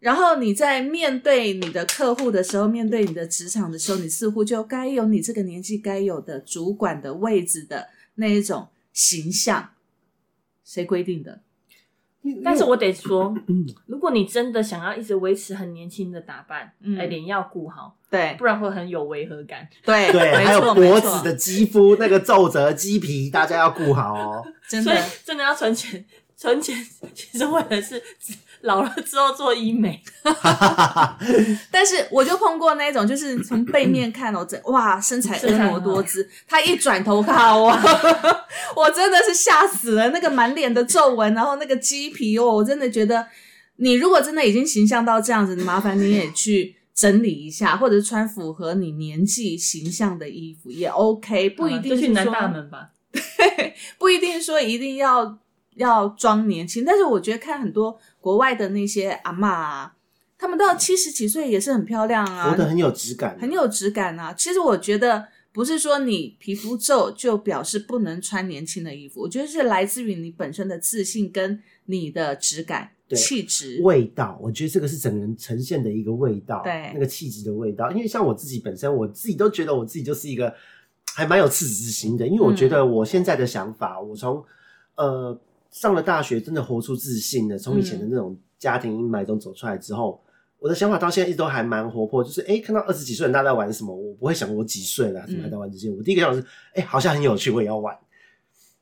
[0.00, 9.72] 然后你在面对你的客户的时候，面对你的职场的时候，你似乎就该有你这个年纪该有的主管的位置的那一种形象。
[10.64, 11.42] 谁规定的？
[12.44, 13.66] 但是我得说， 嗯。
[13.86, 16.98] 如果你真的想要一直维持很年轻的打扮，嗯。
[16.98, 18.34] 哎、脸要顾好，对。
[18.38, 19.66] 不然会很有违和感。
[19.84, 20.12] 对。
[20.12, 24.44] 对，还有脖子的肌肤那个皱褶鸡皮，大家要顾好哦。
[24.68, 26.04] 真所以的真的要存钱，
[26.36, 26.76] 存钱
[27.14, 28.02] 其实为的是
[28.62, 30.02] 老了之后做医美。
[31.70, 37.70] 但是我就碰过那种，就是从背面看哦，这 哇身材婀娜多姿，他一转头看我，
[38.76, 43.26] 我真的是吓死了，那个满脸的皱纹，然后那个鸡皮哦，我真的觉得，
[43.76, 52.90] 你如果真的已经形象到这样子，麻烦你也去整理一下，或者是穿符合你年纪形象的衣服也 OK，不一定就是去南说大门吧。
[53.98, 55.38] 不一定说一定要
[55.76, 59.94] 要装年轻，但是我觉得看很多国外的那些阿妈啊，
[60.36, 64.32] 他们到七十几岁也是很漂亮啊，活得很有质感，很有质感啊。
[64.32, 73.80] 其实我觉得不是说你皮肤皱就表示不能穿年轻的衣服，我觉得是来自于你本身的自信跟你的质感、对气质。
[73.82, 77.90] 味道，我觉得这个是整个人呈现的一个味道，对那个气质的味道。
[77.90, 80.54] 因为像我自己本身，我自己都觉得我自己就是一个
[81.14, 84.44] 还蛮有赤子之心的，因为我觉得我现在的想法，我从
[84.94, 85.36] 呃
[85.70, 90.22] 上了大学，真的活出自信的，从以前的那种家庭阴霾中走出来之后。
[90.62, 95.88] 我的想法到现在一直都还蛮活泼，就是哎、诶看到二十几岁的人大家在玩什么，我不会想我几岁了，怎么还在玩这些？
[95.88, 97.96] 我第一个想法是，哎、好像很有趣，我也要玩。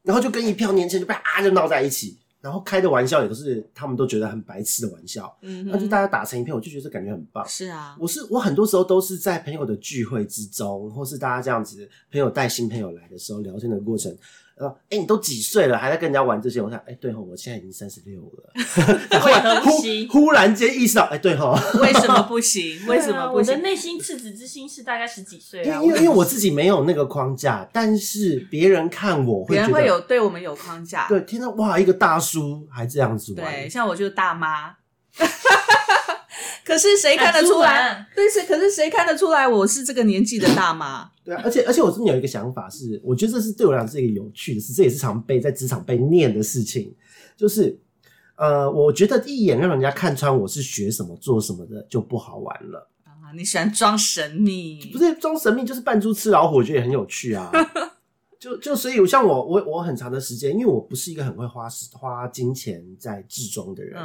[0.03, 7.46] 然后就跟一票年轻人就啪就闹在一起，然后开的玩笑也都是他们都觉得很白痴的玩笑，嗯哼那就大家打成一片，我就觉得这感觉很棒。
[7.46, 14.12] 是啊，我是我很多时候都是在朋友的聚会之中，或是大家这样子朋友带新朋友来的时候聊天的过程，
[14.58, 16.60] 呃，哎、你都几岁了，还在跟人家玩这些？
[16.60, 18.52] 我想，哎、对吼，我现在已经三十六了，
[19.10, 22.78] 然后为何不行忽忽然间意识到，哎、对吼， 为什么不行？
[22.86, 23.54] 为什么不行？
[23.54, 34.76] 我的内心赤子之心是大概十几岁啊，因为因为我自己没有那个框架，但是别人看我会觉得，别人会有对我们有框架，对，听到哇，一个大叔还这样子玩，对，像我就是大妈。
[36.68, 38.07] 可是谁看得出来来？
[38.14, 41.11] 对，是可是谁看得出来我是这个年纪的大妈？
[41.24, 46.94] 对啊，而且而且我真的有一个想法是，我觉得这是对我来讲是一个有趣的事，这也是常被在职场被念的事情，
[47.38, 47.81] 就是
[48.37, 52.90] 呃，我觉得一眼让人家看穿我是学什么做什么的就不好玩了。
[53.04, 54.90] 啊，你喜欢装神秘？
[54.92, 57.50] 不是装神秘，就是扮猪吃老虎，我觉得也很有趣啊。
[58.38, 64.01] 就就所以，像我我我很长的时间，因为我不是一个很会花时花金钱在制装的人，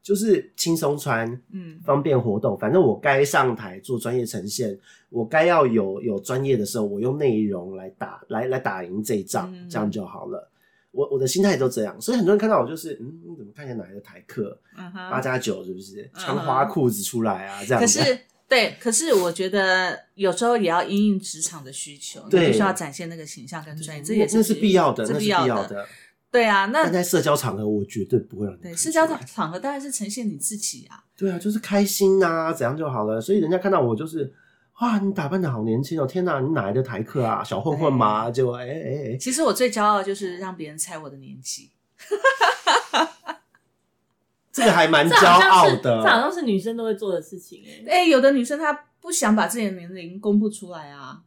[0.00, 2.56] 就是轻松穿，嗯方便活动。
[2.56, 4.78] 反正我该上台做专业呈现，
[5.10, 10.48] 我该要有有专业的时候，我用内容来打来来打赢这一仗，嗯这样就好了。
[10.92, 14.56] 我我的心态都这样，所以很多人看到我就是，嗯，你怎么看起来哪来的台客？
[14.76, 15.20] 嗯八。
[15.20, 16.02] 加九是不是？
[16.02, 17.98] 嗯穿花裤子出来啊，这样子。
[17.98, 25.86] 可是对，可是我觉得有时候也要因应职场的需求，你对必须要展现那个形象跟专业，这也是必要的，这那是必要的。
[26.30, 31.04] 对啊，那在社交场合，我绝对不会让你对社交出来场场合当然是呈现你自己啊。
[31.14, 33.20] 对啊，就是开心啊，怎样就好了。
[33.20, 34.32] 所以人家看到我就是，
[34.80, 36.06] 哇，你打扮的好年轻哦！
[36.06, 37.44] 天哪，你哪来的台客啊？
[37.44, 38.30] 小混混吗？
[38.30, 41.70] 就哎哎哎，其实我最骄傲就是让别人猜我的年纪。
[44.52, 46.02] 这个还蛮这骄傲的。
[46.02, 51.22] 这好像是女生都会做的事情哎、哎、有的女生她不想把自己的年龄公布出来啊。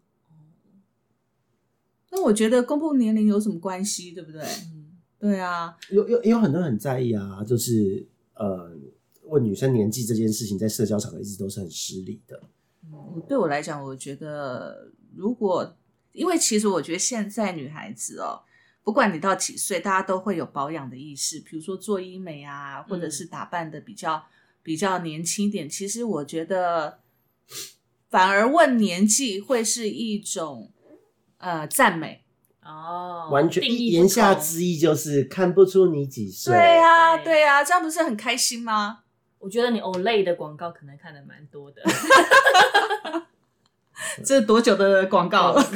[2.12, 4.42] 那我觉得公布年龄有什么关系，对不对？
[4.42, 4.86] 嗯，
[5.20, 8.72] 对啊，有有有很多人很在意啊，就是呃，
[9.24, 12.42] 问女生年纪这件事情，在社交场合一直都是很失礼的。
[12.94, 15.76] 嗯对我来讲，我觉得如果
[16.14, 18.40] 因为其实我觉得现在女孩子哦，
[18.86, 24.24] 不管你到几岁，大家都会有保养的意识，比如说做医美啊，或者是打扮的比较、
[24.62, 25.68] 比较年轻一点。
[25.68, 27.00] 其实我觉得，
[28.12, 30.72] 反而问年纪会是一种
[31.40, 32.22] 呃赞美。
[32.62, 36.54] 哦，完全言下之意就是看不出你几岁。
[36.54, 39.00] 对呀、对对呀、这样不是很开心吗？
[39.40, 41.82] 我觉得你 Olay 的广告可能看的蛮多的，
[44.24, 45.64] 这多久的广告了？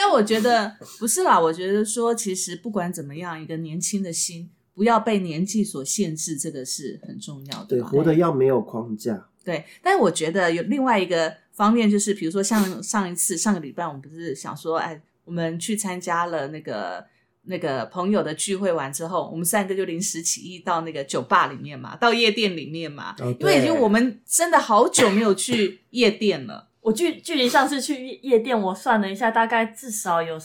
[0.00, 9.26] 但我觉得不是啦，我觉得说，其实不管怎么样，一个年轻的心不要被年纪所限制，这个是很重要的对，活得要没有框架。
[9.44, 17.04] 对，但是我觉得有另外一个方面，就是比如说像上一次上个礼拜，我们不是想说，哎，我们去参加了那个
[17.42, 26.67] 那个朋友的聚会完之后，我们三个就临时起意到那个酒吧里面嘛，到夜店里面嘛，哦因为已经我们真的好久没有去夜店了。
[26.88, 30.38] 我距距离上次去夜店，我算了一下，大概至少有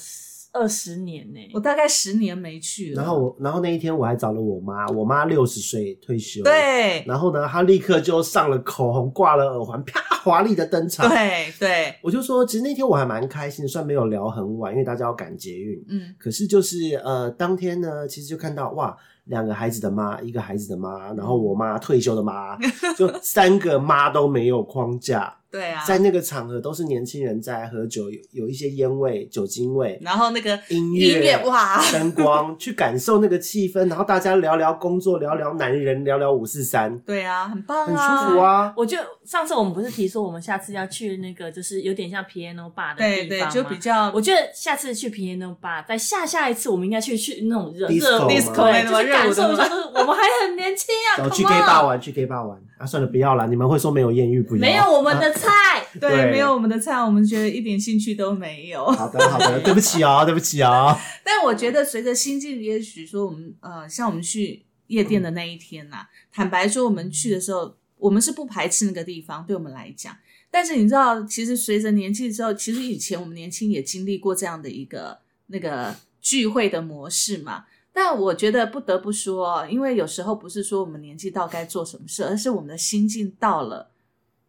[0.51, 3.01] 二十年呢、我大概十年没去了。
[3.01, 22.57] 然后我，然后那一天我还找了我妈，我妈六十岁退休，，对然后呢，她立刻就上了口红，挂了耳环，啪，华丽的登场。，对对，我就说，其实那天我还蛮开心的，虽然没有聊很晚，因为大家要赶捷运，嗯，可是就是呃，当天呢，其实就看到哇，两个孩子的妈，一个孩子的妈，然后我妈退休的妈，
[22.97, 25.83] 就三个妈都没有框架，对啊。
[25.85, 38.39] 在那个场合都是年轻人在喝酒，有有一些烟味、酒精味，然后那个音音乐哇，灯光，去感受那个气氛，然后大家聊聊工作，聊聊男人，聊聊五四三，对啊，很棒很啊，舒服。
[38.39, 38.73] 啊。
[38.75, 52.85] 我就上次我们不是提说我们下次要去那个就是有点像 piano bar 的对对，地方吗就比较我觉得下次去 piano bar，在下下一次我们应该去去那种热热 Disco 对，那种就是感受一下，就是我们还很年轻啊，然后去 gay on 吧玩，去 gay 吧玩啊！
[52.85, 54.61] 算了，不要了，你们会说没有艳遇，不要。
[54.61, 55.49] 没有我们的菜，
[55.99, 58.85] 对，对没有我们的菜，我们觉得一点兴趣都没有。
[58.85, 60.95] 好的，好的，对不起哦，对不起哦。
[61.23, 70.13] 但我觉得随着心境，也许说我们呃，像我们去夜店的那一天呐、坦白说，我们去的时候，我们是不排斥那个地方，对我们来讲。
[70.51, 77.63] 但是你知道，其实随着年纪之后，其实以前我们年轻也经历过这样的一个那个聚会的模式嘛。
[77.93, 83.91] 但我觉得不得不说，因为有时候不是说我们年纪到该做什么事，而是我们的心境到了，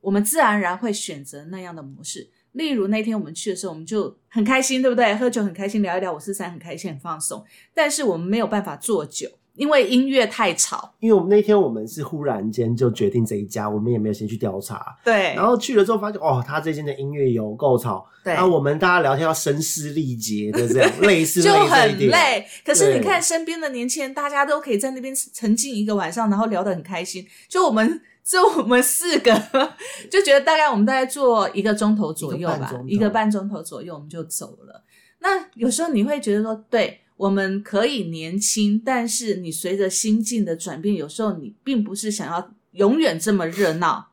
[0.00, 2.30] 我们自然而然会选择那样的模式。
[2.52, 5.14] 例如那天我们去的时候，我们就很开心，对不对？
[5.16, 7.44] 喝酒很开心，聊一聊五四三，很开心，很放松。
[7.74, 10.94] 但是我们没有办法做酒，因为音乐太吵。
[11.00, 22.46] 因为我们那天我们是忽然间就决定这一家，我们也没有先去调查，对，然后去了之后发现，哦，他这间的音乐有够吵，对然后我们大家聊天要声嘶力竭的这样， 类似就很累。
[22.64, 27.26] 可是你看身边的年轻人，大家都可以在那边沉浸一个晚上，然后聊得很开心。
[27.48, 29.32] 就我们， 就我们四个，
[30.10, 34.82] 就觉得大概我们大概坐一个钟头左右吧，一个半钟头左右我们就走了。
[35.20, 37.00] 那有时候你会觉得说，对。
[37.16, 44.10] 我们可以年轻，但是你随着心境的转变，有时候你并不是想要永远这么热闹，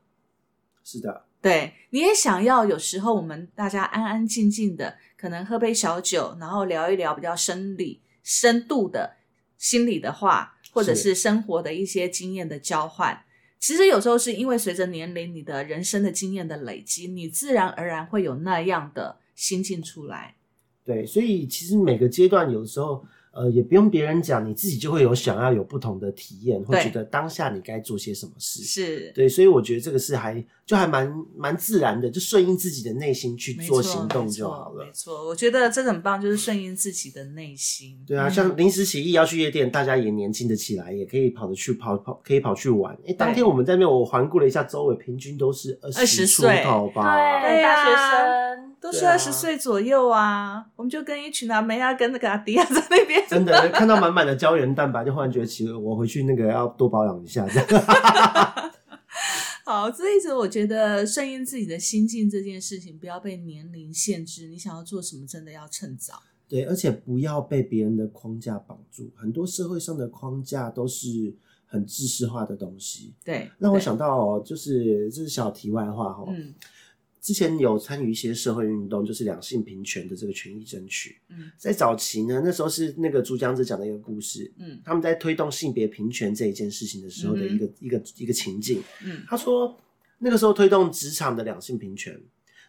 [0.83, 9.17] 是的，对，你也想要有时候我们大家安安静静的，可能喝杯小酒，然后聊一聊比较生理、深度的
[9.57, 13.23] 心理的话，或者是生活的一些经验的交换。
[13.59, 20.35] 其实有时候是因为随着年龄，你的人生的经验的累积，你自然而然会有那样的心境出来。
[20.85, 23.03] 对，所以其实每个阶段有时候。
[23.33, 28.61] 呃，也不用别人讲，你自己就会有想要有不同的体验，会对觉得当下你该做些什么事。
[28.61, 34.91] 是，对，所以我觉得这个是还就还蛮蛮自然的，就顺应自己的内心去做行动就好了没。
[34.91, 37.97] 错，我觉得这个很棒，就是顺应自己的内心。
[38.05, 42.93] 对啊，嗯像临时起意要去夜店，大家也年轻的起来，也可以跑着去跑跑，可以跑去玩。
[43.07, 47.39] 哎，当天我们在那边，我环顾了一下周围，平均都是二十出岁头吧。
[47.39, 57.47] 对，对啊大学生都是二十岁左右啊，我们就跟一群阿梅啊，跟那个阿迪亚 在那边，真的看到满满的胶原蛋白，就忽然觉得，其实我回去那个要多保养一下。
[57.47, 57.67] 这样
[59.63, 64.47] 好，这一直我觉得顺应自己的心境这件事情，不要被年龄限制。
[64.47, 66.15] 你想要做什么，真的要趁早。
[66.49, 69.11] 对，而且不要被别人的框架绑住。
[69.15, 71.33] 很多社会上的框架都是
[71.65, 73.13] 很知识化的东西。
[73.23, 76.33] 对，让我，想到哦，就是这是小题外话哈、哦。
[76.35, 76.53] 嗯
[77.21, 81.17] 之前有参与一些社会运动，就是两性平权的这个权益争取。
[81.29, 88.81] 嗯在早期呢，那时候是那个朱江子讲的一个故事，嗯他们在推动性别平权这一件事情的时候的一个、一个一个情境。
[89.05, 89.79] 嗯他说，
[90.17, 92.19] 那个时候推动职场的两性平权，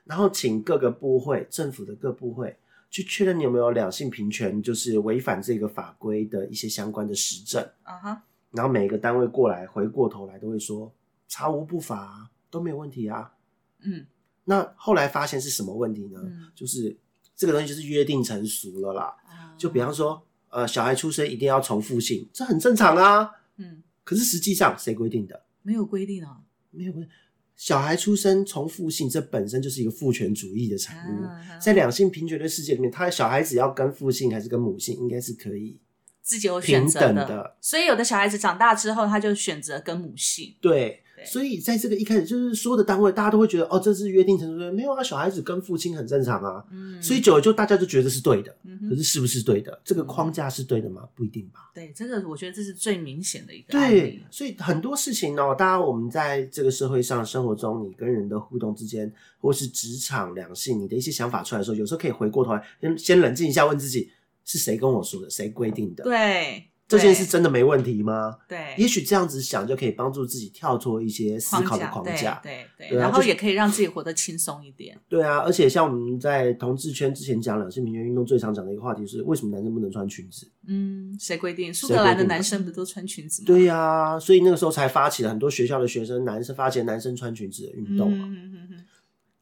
[0.05, 2.55] 然后请各个部会、政府的各部会
[2.91, 7.67] 去确认你有没有两性平权，就是违反这个法规的一些相关的实证。
[7.85, 10.93] 啊哈，然后每个单位过来回过头来都会说
[11.27, 13.33] 查无不法、啊，都没有问题啊。
[13.81, 14.05] 嗯
[14.45, 16.21] 那后来发现是什么问题呢？
[16.25, 16.97] 嗯就是
[17.37, 19.05] 这个东西就是约定成熟了啦。
[19.27, 23.31] 啊就比方说，呃，小孩出生一定要重复性，这很正常啊。
[23.57, 25.45] 嗯，可是实际上谁规定的？
[25.63, 26.41] 没有规定啊。
[26.71, 27.11] 没有规定。
[27.55, 31.25] 小孩出生重复性，这本身就是一个父权主义的产物。
[31.25, 35.79] 啊在两性平权的世界里面，他的小孩子要跟父性还是跟母性，应该是可以。
[36.23, 40.57] 自己有选择平等的所以有的小孩子长大之后，他就选择跟母性。
[40.61, 46.65] 对，对所以在这个一开始，就是所有的单位，大家都会觉得，哦，这是约定成熟的，没有啊，小孩子跟父亲很正常啊。
[46.71, 48.55] 嗯，所以久了就大家就觉得是对的，
[48.89, 49.81] 可是是不是对的？
[49.85, 51.09] 这个框架是对的吗？
[51.15, 51.71] 不一定吧。
[51.75, 54.23] 对这个，我觉得这是最明显的一个案对，。
[54.31, 64.11] 所以很多事情哦，大家我们在这个社会上、生活中，你跟人的互动之间，或是职场、两性，你的一些想法出来的时候，有时候可以回过头来，先先冷静一下，问自己
[64.45, 66.05] 是谁跟我说的，谁规定的？
[66.05, 66.65] 对，
[66.99, 68.37] 这件事真的没问题吗？
[68.49, 72.41] 对，也许这样子想就可以帮助自己跳脱一些思考的框架。
[72.43, 74.99] 对对然后也可以让自己活得轻松一点。
[75.09, 80.51] 对啊，而且像我们在同志圈之前讲两性平权运动最常讲的一个话题是，为什么男生不能穿裙子？
[80.67, 81.73] 嗯，谁规定？
[81.73, 83.47] 苏格兰的男生不都穿裙子吗？
[83.47, 88.27] 对呀、所以那个时候才发起了很多学校的学生男生发起了男生穿裙子的运动嘛。
[88.29, 88.62] 嗯嗯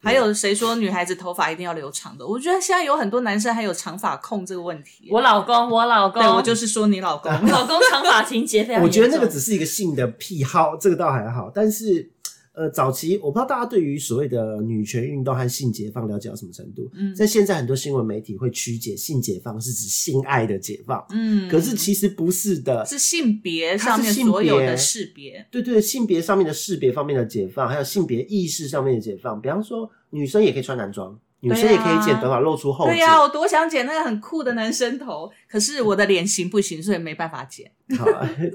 [0.03, 2.25] 还有谁说女孩子头发一定要留长的？
[2.25, 5.07] 我觉得现在有很多男生还有长发控这个问题。
[5.11, 7.31] 我老公，我老公，对我就是说你老公。
[7.31, 8.89] 我老公长发情节非常我。
[8.89, 11.51] 觉得那个只是一个性的癖好，这个倒还好。
[11.53, 12.09] 但是，
[12.53, 16.89] 呃，早期我不知道大家对于所谓的女权运动和性解放了解到什么程度。
[16.93, 22.85] 嗯在现在很多新闻媒体会曲解性解放是指性爱的解放，嗯，可是其实不是的。
[22.85, 25.45] 是性别上面所有的识别。
[25.49, 29.41] 对对，性别上面的识别方面的解放，还有性别意识上面的解放。
[29.41, 32.93] 比方说，女生也可以穿男装，女生也可以剪短发露出后颈。
[32.93, 37.69] 对呀、我多想剪那个很酷的男生头，可是我的脸型不行，所以没办法剪。
[37.97, 38.05] 好，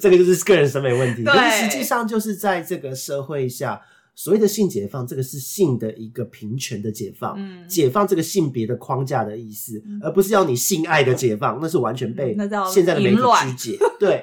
[0.00, 1.22] 这个就是个人审美问题。
[1.22, 3.80] 对可是实际上就是在这个社会下，
[4.14, 12.36] 所谓的性解放，这个是性的一个平权的解放，嗯解放这个性别的框架的意思，嗯而不是要你性爱的解放，那是完全被
[12.72, 13.78] 现在的媒体曲解。
[13.98, 14.22] 对。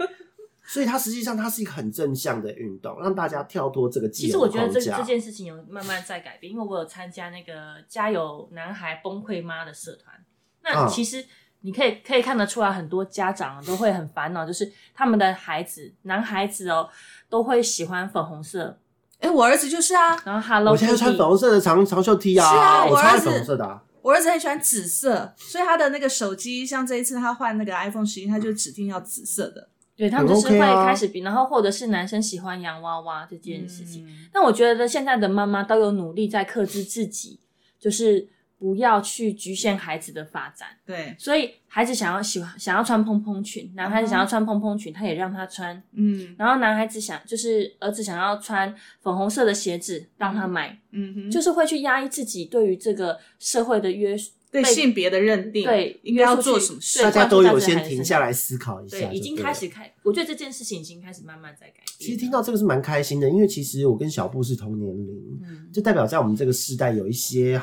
[0.66, 5.04] 所以它实际上它是一个很正向的运动，让大家跳脱这个既其实有的框我觉得这这架。
[5.04, 7.54] 件事情有慢慢在改变，因为我有参加那个
[7.88, 10.16] 家有男孩崩溃妈的社团。
[10.64, 11.24] 那嗯其实
[11.62, 16.90] 你可以可以看得出来，很多家长都会很烦恼，就是他们的孩子男孩子哦
[17.30, 18.78] 都会喜欢粉红色，
[19.20, 23.84] 哎，我儿子就是啊，然后 Hello 我现在穿 Kitty 粉红色的长长袖 T 啊，是啊我超爱儿子粉红色的、啊。
[24.02, 34.08] 我儿子很喜欢紫色，所以他的那个手机，像这一次他换那个 iPhone 十一，他就指定要紫色的对他们就是很会开始比，然后或者是男生喜欢洋娃娃这件事情。
[34.08, 37.40] 嗯但我觉得现在的妈妈都有努力在克制自己，
[37.80, 38.28] 就是
[38.58, 40.70] 不要去局限孩子的发展。
[40.86, 45.82] 对，所以孩子想要喜欢想要穿蓬蓬裙，男孩子想要穿蓬蓬裙，他也让他穿。
[45.92, 54.32] 嗯然后男孩子想就是儿子想要穿粉红色的鞋子，让他买，嗯哼，就是会去压抑自己对于这个社会的约束。
[54.32, 59.68] 被对性别的认定，对应该要做什么事大，家都有先停下来思考一下，对，已经开始。
[59.68, 61.86] 开，我觉得这件事情已经开始慢慢在改变。
[61.98, 67.60] 其实听到这个是蛮开心的，因为其实我跟小布是同年龄，嗯，就代表在我们这个时代有一些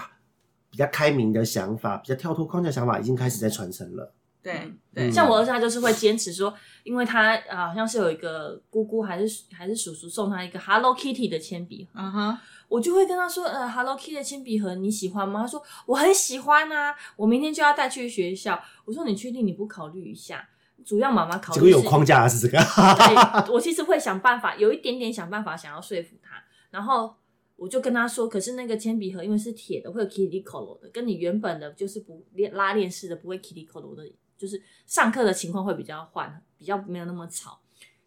[0.70, 4.12] 比较开明的想法，比较跳脱框架想法，已经开始在传承了。
[4.42, 6.52] 对嗯对，像我儿子他就是会坚持说，
[6.84, 12.38] 因为他啊好像是有一个姑姑还是还是叔叔送他一个 Hello Kitty 的铅笔盒，嗯哼，
[12.68, 15.42] 我就会跟他说，呃，Hello Kitty 的铅笔盒你喜欢吗？
[15.42, 18.60] 他说我很喜欢啊，我明天就要带去学校。
[18.84, 20.48] 我说你确定你不考虑一下？
[20.82, 27.14] 主要妈妈考虑是果有框架的是这个，对， 我其实会想办法，有一点点想办法想要说服他，然后
[27.56, 34.10] 我就跟他说，可是那个铅笔盒因为是铁的，会有 kitty color 的，跟你原本的就是不链拉链式的不会 kitty color 的，
[34.40, 37.60] 就是上课的情况会比较缓，比较没有那么吵。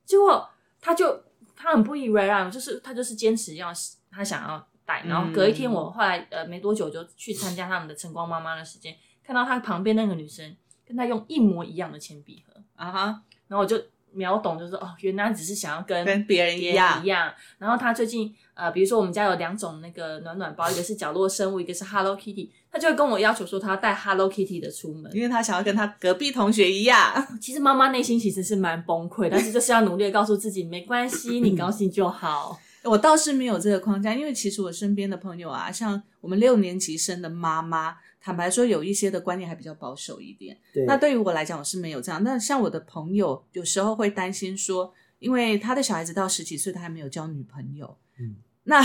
[0.04, 0.50] 结果
[0.82, 1.24] 他就
[1.56, 3.72] 他很不以为然，就是他就是坚持要
[4.10, 12.62] 他想要带，然后隔一天我后来呃没多久就去参加他们的晨光妈妈的时间，看到他旁边那个女生跟他用一模一样的铅笔盒。
[12.76, 13.80] 啊哈，然后我就
[14.14, 17.32] 秒懂，就是哦，原来只是想要跟跟别人一别样一样。
[17.58, 25.12] 然后他最近呃，比如说我们家有两种那个暖暖包， 一个是角落生物，一个是 Hello Kitty，他就会跟我要求说他要带 Hello Kitty 的出门。
[25.16, 27.12] 因为他想要跟他隔壁同学一样，
[27.42, 32.60] 其实妈妈内心其实是蛮崩溃， 但是就是要努力的告诉自己，没关系，你高兴就好。
[32.84, 40.58] 我倒是没有这个框架，因为其实我身边的朋友啊，像我们六年级生的妈妈，坦白说有一些的观念还比较保守一点。
[40.74, 42.24] 对，那对于我来讲，我是没有这样。
[42.24, 47.98] 那像我的朋友，有时候会担心说，因为他的小孩子到十几岁，他还没有交女朋友。
[48.18, 48.82] 嗯， 那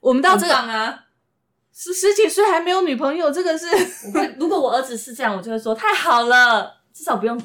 [0.00, 1.04] 我们到这很个棒啊！
[1.72, 3.66] 十十几岁还没有女朋友，这个是
[4.06, 7.38] 我会，如果我儿子是这样，我就会说太好了，至少不用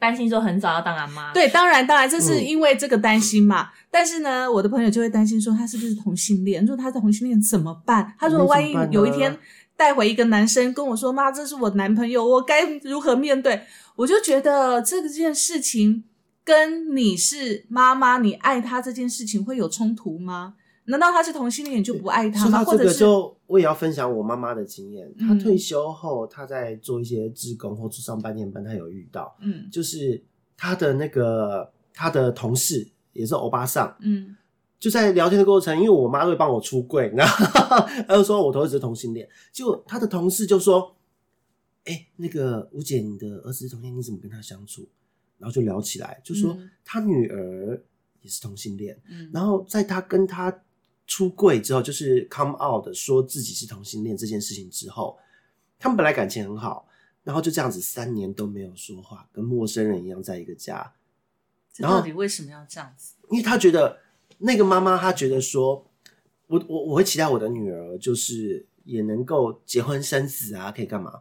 [0.00, 1.32] 担心说很早要当阿妈。
[1.34, 3.70] 对，当然当然，这是嗯因为这个担心嘛。
[3.90, 6.64] 但是呢，我的朋友就会担心说他是不是同性恋？
[6.64, 8.14] 如果他是同性恋怎么办？
[8.18, 9.38] 他说那万一有一天
[9.76, 13.62] 带回一个男生跟我说：“妈，这是我男朋友，我该如何面对？”
[13.96, 16.04] 我就觉得这件事情
[16.42, 20.54] 跟你是妈妈，你爱他这件事情会有冲突吗？
[20.86, 22.62] 难道他是同性恋你就不爱他吗？
[22.62, 25.10] 或者是就我也要分享我妈妈的经验。
[25.18, 30.22] 她嗯退休后，她在做一些志工或者上半年班，她有遇到，嗯就是
[30.56, 34.36] 她的那个她的同事也是欧巴桑，嗯
[34.84, 37.46] 就在聊天的过程，因为我妈会帮我出柜，然后
[38.06, 40.94] 她就说我同事是同性恋，结果她的同事就说
[41.86, 44.86] ：“哎、那个吴姐，你的儿子是同性恋，你怎么跟他相处？”
[45.40, 47.82] 然后就聊起来，就说嗯他女儿
[48.20, 50.54] 也是同性恋，嗯，然后在他跟他
[51.06, 55.16] 出柜之后，就是 come out 的说自己是同性恋这件事情之后，
[55.78, 56.86] 他们本来感情很好，
[57.22, 60.92] 然后就这样子三年都没有说话，跟陌生人一样在一个家。
[61.72, 63.14] 这到底为什么要这样子？
[63.30, 63.98] 因为他觉得
[64.38, 65.86] 那个妈妈，她觉得说，
[66.46, 71.20] 我我我会期待我的女儿就是也能够结婚生子啊，可以干嘛？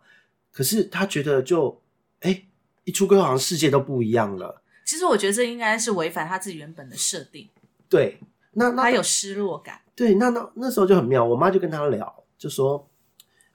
[0.52, 1.82] 可是她觉得就
[2.22, 2.46] 哎、
[2.84, 4.62] 一出柜好像世界都不一样了。
[4.86, 7.50] 其实我觉得这应该是违反她自己原本的设定，
[7.90, 8.20] 对，
[8.54, 9.82] 那那她有失落感。
[9.96, 12.90] 对，那那那时候就很妙，我妈就跟他聊，就说，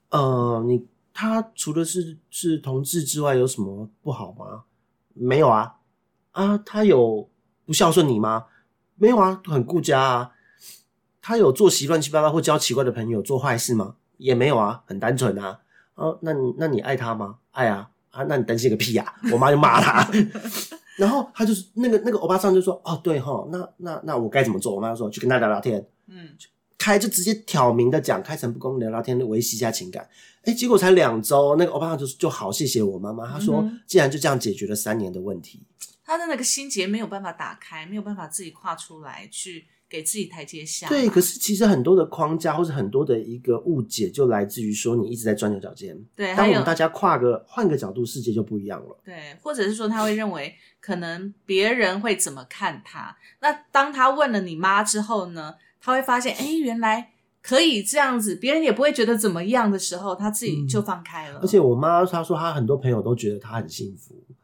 [0.09, 4.63] 呃，你他除了是是同志之外，有什么不好吗？
[5.13, 5.75] 没有啊，
[6.31, 7.29] 啊，他有
[7.65, 8.45] 不孝顺你吗？
[8.99, 10.31] 没有啊，很顾家啊。
[11.21, 13.95] 他有做习乱七八糟或交奇怪的朋友，做坏事吗？
[14.17, 15.59] 也没有啊，很单纯啊。
[15.95, 17.37] 啊，那你那你爱他吗？
[17.51, 20.09] 爱啊啊，那你担心个屁呀、 我妈就骂他。
[20.97, 26.29] 然后他就是那个那个欧巴桑就说：“哦，对哈，那那那我该怎么做？”我妈说：“去跟他聊聊天。”嗯，
[26.77, 30.07] 开就直接挑明的讲，开诚布公聊聊天，维系一下情感。
[30.43, 35.61] 哎，结果才两周，那个欧巴桑就就好谢谢我妈妈，他说嗯既然就这样解决了三年的问题，
[36.09, 40.89] 他的那个心结没有办法打开，没有办法自己跨出来去给自己台阶下。
[40.89, 45.95] 对，可是其实很多的框架或者很多的一个误解，就来自于说你一直在钻牛角尖。
[46.15, 48.99] 对，当我们大家跨个换个角度，世界就不一样了。
[49.05, 53.15] 对，或者是说他会认为可能别人会怎么看他。
[53.41, 57.11] 那当他问了你妈之后呢，他会发现，哎，原来
[57.43, 61.39] 可以这样子，别人也不会觉得怎么样的时候，他自己就放开了。
[61.39, 64.35] 而且我妈她说，她很多朋友都觉得她很幸福，嗯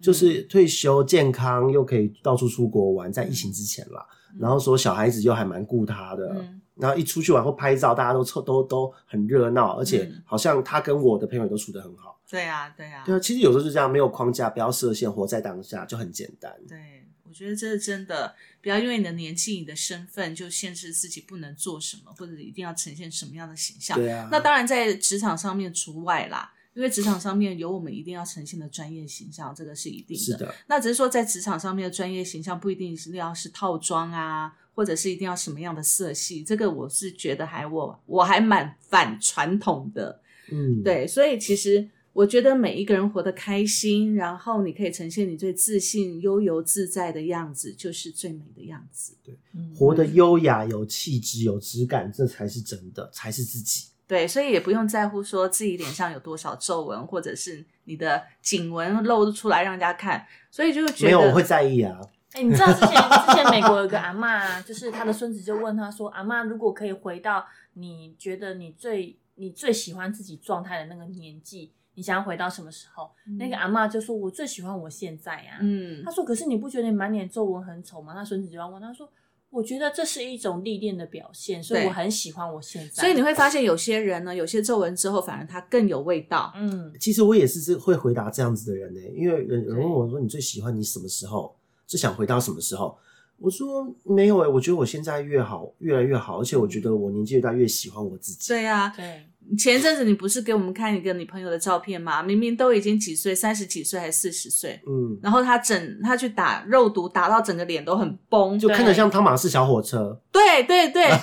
[0.00, 4.06] 就是退休健康又可以到处出国玩，在疫情之前啦。
[4.38, 12.18] 然后说小孩子又还蛮顾他的，嗯然后一出去玩或拍照，大家都凑都都很热闹，而且嗯好像他跟我的朋友都处得很好。
[12.30, 16.50] 对啊，对啊，对啊，其实有时候就这样，没有框架，不要设限，活在当下就很简单。
[16.66, 23.98] 对，我觉得这是真的，不要因为你的年纪、你的身份就限制自己不能做什么，或者一定要呈现什么样的形象。
[23.98, 30.22] 对啊，那当然，在职场上面除外啦，因为职场上面有我们一定要呈现的专业形象，这个是一定的。
[30.22, 40.20] 是的，那只是说，在职场上面的专业形象不一定是要是套装啊，或者是一定要什么样的色系，这个我是觉得还我我还蛮反传统的。
[40.52, 49.16] 嗯，对，所以其实我觉得每一个人活得开心，然后你可以呈现你最自信、悠游自在的样子，就是最美的样子。
[49.24, 49.36] 对
[49.76, 53.86] 活得优雅、有气质、有质感，这才是真的，才是自己。
[54.10, 61.96] 对，所以也不用在乎说自己脸上有多少皱纹，或者是你的颈纹露出来让人家看，所以就觉得没有，我会在意啊。
[62.32, 79.08] 哎、你知道之前之前美国有个阿嬷啊，就是他的孙子就问他说：“阿嬷，如果可以回到你觉得你最你最喜欢自己状态的那个年纪，你想要回到什么时候？”那个阿嬷就说：“我最喜欢我现在呀、嗯他说：“可是你不觉得你满脸皱纹很丑吗？”他孙子就要问他说
[79.50, 86.52] ：“我觉得这是一种历练的表现，所以我很喜欢我现在。”所以你会发现有些人呢，有些皱纹之后，反而他更有味道。
[86.56, 91.56] 嗯，其实我也是这会回答这样子的人呢、因为人有人问我说：“你最喜欢你什么时候？
[91.86, 92.96] 最想回到什么时候？”
[93.38, 98.48] 我说：“没有哎、我觉得我现在越好，越来越好，而且我觉得我年纪越大越喜欢我自己。
[98.48, 99.26] 对啊，对，
[99.58, 102.22] 前一阵子你不是给我们看一个你朋友的照片吗？
[102.22, 110.20] 明明都已经几岁，三十几岁还是四十岁，嗯，然后他整他去打肉毒，打到整个脸都很崩，就看着像汤马士小火车。
[110.30, 111.10] 对对对。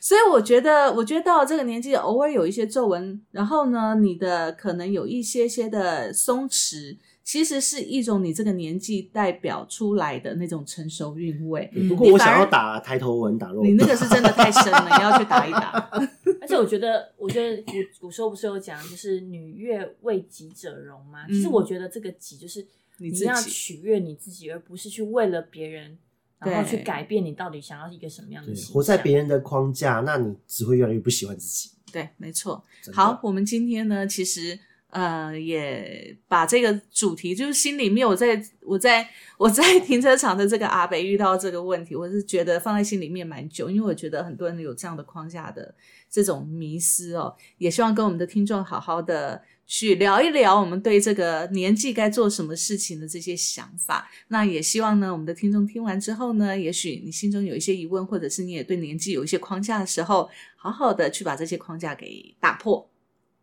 [0.00, 11.70] 所以我觉得，我觉得到了这个年纪，偶尔有一些皱纹，然后呢，你的可能有一些些的松弛，其实是一种你这个年纪代表出来的那种成熟韵味。
[11.72, 13.62] 嗯不过我想要打抬头纹，打肉。
[13.62, 15.88] 你那个是真的太深了，你要去打一打。
[16.42, 21.24] 而且我觉得，我觉得古古时候不是有讲，就是女悦为己者容吗？
[21.28, 22.66] 其实嗯我觉得这个己就是
[22.98, 25.96] 你自己你要取悦你自己，而不是去为了别人，
[26.40, 28.52] 然后去改变你到底想要一个什么样的。
[28.72, 31.70] 活在别人的框架，那你只会越来越不喜欢自己。
[31.92, 32.64] 对，没错。
[32.92, 34.58] 好，，我们今天呢，其实
[34.92, 45.74] 呃也把这个主题，就是心里面我在我在我在停车场的这个阿北遇到这个问题，我是觉得放在心里面蛮久，因为我觉得很多人有这样的框架的
[46.08, 49.42] 这种迷失哦，也希望跟我们的听众好好的。
[49.64, 62.86] 去聊一聊我们对这个年纪该做什么事情的这些想法，那也希望呢，我们的听众听完之后呢，也许你心中有一些疑问，或者是你也对年纪有一些框架的时候，好好的去把这些框架给打破。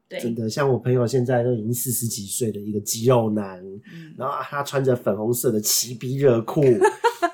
[0.10, 3.60] 对，真的像我朋友现在都已经四十几岁的一个肌肉男，
[3.93, 6.64] 嗯，然后他穿着粉红色的齐逼热裤，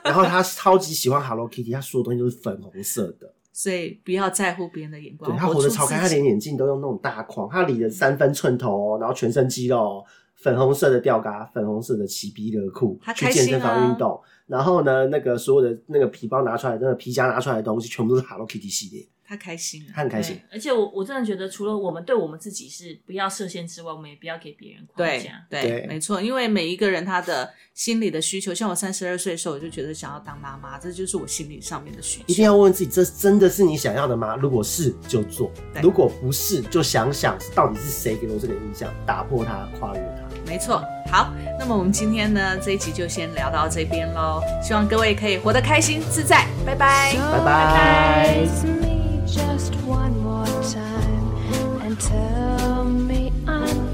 [0.03, 3.33] 然后他超级喜欢 Hello Kitty，他所有东西都是粉红色的。
[3.53, 10.03] 所以不要在乎别人的眼光，对他活得出超开，他连眼镜都用那种大框，他理了三分寸头哦，然后全身肌肉哦，
[10.35, 14.19] 粉红色的吊嘎，粉红色的齐逼热裤他，开心去健身房啊运动。
[14.45, 20.01] 然后呢，那个所有的那个皮包拿出来，那个皮夹拿出来的东西，全部都是 Hello Kitty 系列，他开心啊他。
[20.01, 20.39] 很开心。
[20.51, 25.45] 而且我我真的觉得，除了我们对我们自己是不要设限之外，我们也不要给别人框对架。
[25.49, 32.25] 对，对没错，因为每一个人他的心理的需求，像我三十二岁的时候，我就觉得想要当妈妈，这就是我心理上面的需求。
[32.27, 34.35] 一定要问问自己，这真的是你想要的吗？
[34.35, 35.49] 如果是，就做；
[35.81, 40.25] 如果不是，就想想到底是谁给我这个印象，打破它，跨越它。
[40.45, 47.15] 没错，好，那么我们今天呢这一集就先聊到这边喽，希望各位可以活得开心自在，拜拜。
[47.31, 48.94] 拜拜
[49.25, 53.84] just one more time and tell me I'm